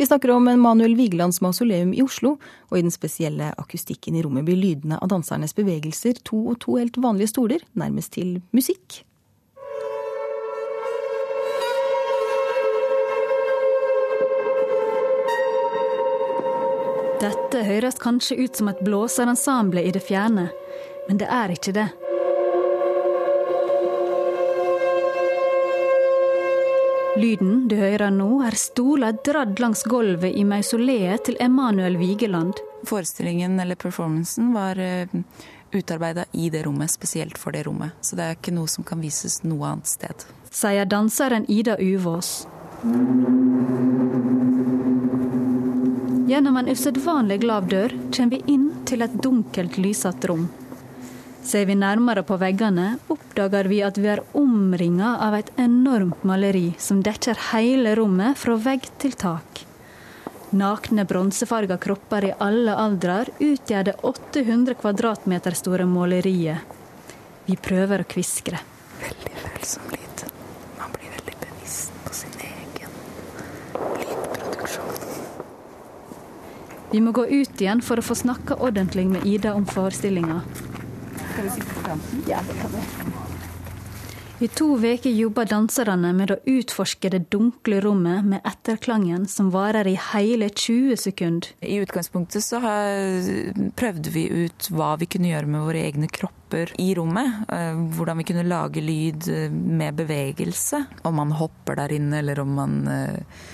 Vi 0.00 0.08
snakker 0.08 0.32
om 0.32 0.48
Manuel 0.62 0.96
Vigelands 0.96 1.42
mausoleum 1.44 1.92
i 1.92 2.00
Oslo, 2.00 2.38
og 2.72 2.80
i 2.80 2.84
den 2.86 2.96
spesielle 2.96 3.52
akustikken 3.60 4.16
i 4.16 4.24
rommet 4.24 4.48
blir 4.48 4.56
lydene 4.56 4.96
av 4.96 5.12
dansernes 5.12 5.52
bevegelser 5.52 6.24
to 6.24 6.40
og 6.54 6.62
to 6.64 6.80
helt 6.80 6.96
vanlige 6.96 7.34
stoler, 7.34 7.68
nærmest 7.76 8.16
til 8.16 8.38
musikk. 8.56 9.02
Dette 17.20 17.64
høres 17.66 17.98
kanskje 18.00 18.38
ut 18.40 18.56
som 18.56 18.70
et 18.70 18.78
blåserensemble 18.80 19.82
i 19.84 19.90
det 19.92 20.00
fjerne, 20.00 20.46
men 21.08 21.18
det 21.20 21.26
er 21.28 21.52
ikke 21.52 21.74
det. 21.76 21.90
Lyden 27.20 27.66
du 27.68 27.74
hører 27.76 28.08
nå, 28.14 28.28
er 28.46 28.56
stoler 28.56 29.18
dratt 29.26 29.60
langs 29.60 29.82
gulvet 29.84 30.32
i 30.32 30.46
mausoleet 30.48 31.26
til 31.28 31.36
Emanuel 31.44 31.98
Vigeland. 32.00 32.56
Forestillingen 32.88 33.60
eller 33.60 33.76
performancen 33.76 34.54
var 34.54 34.80
uh, 34.80 35.12
utarbeida 35.76 36.24
i 36.32 36.48
det 36.48 36.64
rommet, 36.64 36.88
spesielt 36.94 37.36
for 37.36 37.52
det 37.52 37.66
rommet. 37.68 37.98
Så 38.00 38.16
det 38.16 38.24
er 38.24 38.40
ikke 38.40 38.56
noe 38.56 38.70
som 38.70 38.86
kan 38.86 39.04
vises 39.04 39.42
noe 39.44 39.74
annet 39.74 39.92
sted. 39.92 40.24
Sier 40.48 40.88
danseren 40.88 41.44
Ida 41.52 41.76
Uvås. 41.76 42.46
Gjennom 46.30 46.56
en 46.56 46.68
usedvanlig 46.68 47.42
lav 47.42 47.64
dør 47.66 47.90
kommer 48.14 48.36
vi 48.36 48.52
inn 48.52 48.68
til 48.86 49.02
et 49.02 49.14
dunkelt, 49.18 49.80
lysete 49.82 50.28
rom. 50.30 50.44
Ser 51.42 51.64
vi 51.66 51.74
nærmere 51.74 52.22
på 52.22 52.36
veggene, 52.38 53.00
oppdager 53.10 53.66
vi 53.66 53.80
at 53.82 53.98
vi 53.98 54.06
er 54.12 54.22
omringa 54.38 55.16
av 55.26 55.34
et 55.40 55.50
enormt 55.58 56.22
maleri 56.30 56.68
som 56.78 57.00
dekker 57.02 57.48
hele 57.48 57.96
rommet 57.98 58.38
fra 58.38 58.54
vegg 58.54 58.86
til 59.02 59.18
tak. 59.18 59.64
Nakne 60.54 61.02
bronsefarga 61.10 61.80
kropper 61.82 62.28
i 62.28 62.32
alle 62.46 62.78
aldrer 62.78 63.32
utgjør 63.34 63.90
det 63.90 63.96
800 64.12 64.78
kvadratmeter 64.78 65.58
store 65.58 65.88
måleriet. 65.90 66.62
Vi 67.50 67.58
prøver 67.58 68.04
å 68.04 68.10
kviskre. 68.14 68.62
Veldig 69.02 69.34
følsom 69.42 69.90
lyd. 69.96 70.26
Man 70.78 70.94
blir 70.94 71.10
veldig 71.18 71.36
bevisst 71.42 71.98
på 72.06 72.14
sin 72.22 72.38
egen 72.52 72.94
lydproduksjon. 73.98 75.00
Vi 76.92 77.00
må 77.00 77.12
gå 77.14 77.26
ut 77.26 77.60
igjen 77.62 77.82
for 77.86 78.00
å 78.00 78.02
få 78.02 78.16
snakke 78.18 78.58
ordentlig 78.58 79.06
med 79.06 79.26
Ida 79.26 79.54
om 79.54 79.66
forestillinga. 79.66 80.40
Skal 81.32 81.44
vi 81.46 81.50
sitte 81.54 81.74
på 81.76 81.84
kanten? 81.86 82.24
Ja, 82.26 82.42
det 82.48 82.56
kan 82.58 82.74
vi. 82.74 82.82
I 84.40 84.48
to 84.48 84.72
uker 84.80 85.10
jobber 85.12 85.44
danserne 85.44 86.14
med 86.16 86.30
å 86.32 86.38
utforske 86.48 87.10
det 87.12 87.26
dunkle 87.30 87.82
rommet 87.84 88.24
med 88.24 88.46
etterklangen 88.48 89.26
som 89.28 89.50
varer 89.52 89.86
i 89.86 89.98
hele 90.00 90.48
20 90.48 90.96
sekunder. 90.96 91.50
I 91.60 91.76
utgangspunktet 91.84 92.42
så 92.46 92.58
prøvde 93.76 94.14
vi 94.14 94.24
ut 94.32 94.70
hva 94.72 94.94
vi 94.96 95.10
kunne 95.12 95.28
gjøre 95.28 95.52
med 95.52 95.66
våre 95.68 95.84
egne 95.84 96.08
kropper 96.08 96.72
i 96.80 96.88
rommet. 96.96 97.44
Eh, 97.52 97.84
hvordan 97.98 98.22
vi 98.22 98.28
kunne 98.32 98.48
lage 98.48 98.80
lyd 98.80 99.28
eh, 99.28 99.52
med 99.52 100.00
bevegelse. 100.00 100.86
Om 101.04 101.20
man 101.20 101.36
hopper 101.36 101.76
der 101.84 101.92
inne, 102.00 102.22
eller 102.24 102.40
om 102.40 102.56
man 102.56 102.78
uh, 102.88 103.44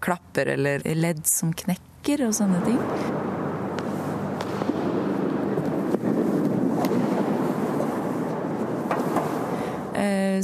klapper, 0.00 0.54
eller 0.56 0.84
ledd 0.96 1.26
som 1.28 1.52
knekker 1.52 2.26
og 2.28 2.36
sånne 2.36 2.62
ting. 2.64 2.80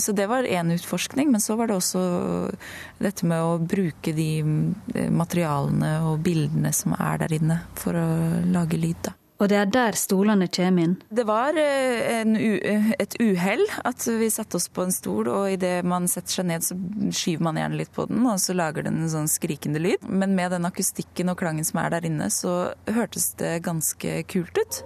Så 0.03 0.13
det 0.13 0.27
var 0.27 0.43
én 0.43 0.73
utforskning. 0.73 1.31
Men 1.31 1.41
så 1.41 1.57
var 1.57 1.67
det 1.67 1.75
også 1.77 2.03
dette 2.99 3.27
med 3.27 3.43
å 3.43 3.59
bruke 3.59 4.15
de 4.17 4.31
eh, 4.95 5.11
materialene 5.11 5.95
og 6.09 6.23
bildene 6.27 6.73
som 6.75 6.97
er 6.99 7.23
der 7.25 7.37
inne, 7.39 7.59
for 7.79 7.97
å 7.99 8.07
lage 8.51 8.81
lyd, 8.81 8.99
da. 9.05 9.17
Og 9.43 9.49
det 9.51 9.57
er 9.59 9.71
der 9.75 9.97
stolene 9.99 10.47
kommer 10.55 10.85
inn? 10.87 10.93
Det 11.11 11.25
var 11.27 11.57
eh, 11.59 12.93
et 13.03 13.17
uhell 13.19 13.65
at 13.83 14.07
vi 14.07 14.29
satte 14.31 14.61
oss 14.61 14.69
på 14.71 14.85
en 14.87 14.95
stol, 14.95 15.27
og 15.33 15.51
idet 15.51 15.81
man 15.89 16.07
setter 16.11 16.39
seg 16.39 16.47
ned, 16.53 16.63
så 16.63 16.79
skyver 17.11 17.43
man 17.49 17.59
gjerne 17.59 17.81
litt 17.81 17.91
på 17.97 18.07
den, 18.07 18.23
og 18.23 18.39
så 18.39 18.55
lager 18.55 18.87
den 18.87 19.03
en 19.03 19.11
sånn 19.11 19.31
skrikende 19.31 19.83
lyd. 19.83 20.07
Men 20.07 20.37
med 20.39 20.55
den 20.55 20.69
akustikken 20.69 21.35
og 21.35 21.41
klangen 21.43 21.67
som 21.67 21.83
er 21.83 21.97
der 21.97 22.07
inne, 22.07 22.31
så 22.31 22.71
hørtes 22.87 23.33
det 23.43 23.57
ganske 23.67 24.23
kult 24.31 24.63
ut. 24.63 24.83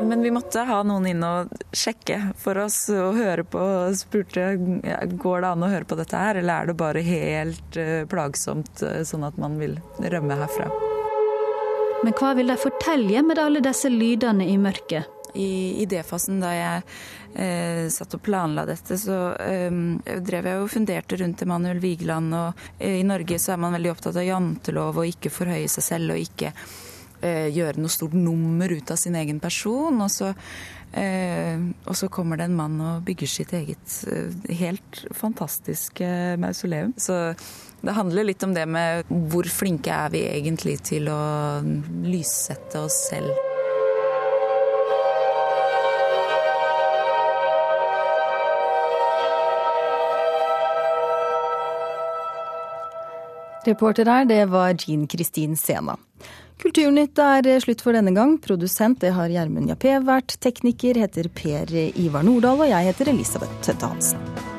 Men 0.00 0.22
vi 0.22 0.30
måtte 0.32 0.64
ha 0.64 0.80
noen 0.86 1.06
inn 1.10 1.24
og 1.26 1.50
sjekke 1.76 2.32
for 2.40 2.58
oss 2.62 2.82
og 2.94 3.18
høre 3.20 3.44
på. 3.44 3.60
og 3.60 3.96
Spurte 3.98 4.52
ja, 4.86 5.00
går 5.04 5.44
det 5.44 5.50
an 5.50 5.66
å 5.66 5.70
høre 5.72 5.88
på 5.88 5.98
dette 6.00 6.16
her, 6.16 6.40
eller 6.40 6.62
er 6.62 6.70
det 6.70 6.78
bare 6.80 7.04
helt 7.04 7.78
uh, 7.80 8.02
plagsomt, 8.10 8.80
uh, 8.80 9.02
sånn 9.04 9.26
at 9.28 9.36
man 9.40 9.58
vil 9.60 9.76
rømme 10.00 10.40
herfra. 10.40 10.70
Men 12.00 12.16
hva 12.16 12.32
vil 12.38 12.48
de 12.48 12.56
fortelle 12.56 13.22
med 13.28 13.38
alle 13.38 13.60
disse 13.64 13.92
lydene 13.92 14.48
i 14.48 14.56
mørket? 14.60 15.16
i 15.34 15.82
idéfasen 15.82 16.40
da 16.42 16.50
jeg 16.54 16.82
eh, 17.34 17.88
satt 17.92 18.16
og 18.16 18.22
planla 18.24 18.64
dette, 18.68 18.98
så 18.98 19.18
eh, 19.38 19.70
drev 20.26 20.48
jeg 20.50 20.62
og 20.62 20.70
funderte 20.72 21.18
rundt 21.20 21.44
Emanuel 21.44 21.78
Vigeland. 21.82 22.34
Og 22.34 22.64
eh, 22.78 23.00
i 23.00 23.06
Norge 23.06 23.38
så 23.38 23.54
er 23.54 23.62
man 23.62 23.76
veldig 23.76 23.92
opptatt 23.94 24.20
av 24.20 24.26
jantelov 24.26 25.00
og 25.00 25.10
ikke 25.10 25.32
forhøye 25.34 25.70
seg 25.70 25.86
selv 25.86 26.16
og 26.16 26.22
ikke 26.24 26.50
eh, 26.50 26.89
gjøre 27.22 27.80
noe 27.80 27.92
stort 27.92 28.14
nummer 28.16 28.70
ut 28.72 28.90
av 28.90 28.98
sin 29.00 29.16
egen 29.18 29.40
person. 29.40 30.00
Og 30.00 30.10
så, 30.12 30.32
eh, 30.92 31.60
og 31.86 31.96
så 31.96 32.08
kommer 32.08 32.40
det 32.40 32.48
en 32.48 32.56
mann 32.56 32.80
og 32.80 33.04
bygger 33.04 33.30
sitt 33.30 33.52
eget 33.52 33.96
eh, 34.10 34.54
helt 34.60 35.04
fantastiske 35.16 36.36
mausoleum. 36.40 36.94
Så 36.96 37.34
det 37.82 37.96
handler 37.96 38.28
litt 38.28 38.42
om 38.44 38.54
det 38.54 38.66
med 38.68 39.08
hvor 39.32 39.48
flinke 39.48 39.92
er 39.92 40.10
vi 40.12 40.26
egentlig 40.28 40.80
til 40.90 41.08
å 41.12 41.22
lyssette 42.04 42.84
oss 42.84 43.06
selv. 43.10 43.32
Reporter 53.66 54.08
her, 54.08 54.24
det 54.24 54.46
var 54.48 54.72
Jean 54.72 55.06
Kristin 55.06 55.56
Sena. 55.56 55.98
Kulturnytt 56.60 57.16
er 57.24 57.46
slutt 57.64 57.80
for 57.80 57.96
denne 57.96 58.12
gang. 58.12 58.36
Produsent 58.44 59.00
det 59.00 59.14
har 59.16 59.32
Gjermund 59.32 59.72
Jappé 59.72 59.96
vært. 60.04 60.36
Tekniker 60.44 61.00
heter 61.00 61.30
Per 61.32 61.72
Ivar 61.72 62.26
Nordahl, 62.26 62.66
og 62.66 62.72
jeg 62.72 62.92
heter 62.92 63.14
Elisabeth 63.14 63.60
Tøtte 63.64 63.88
Hansen. 63.88 64.49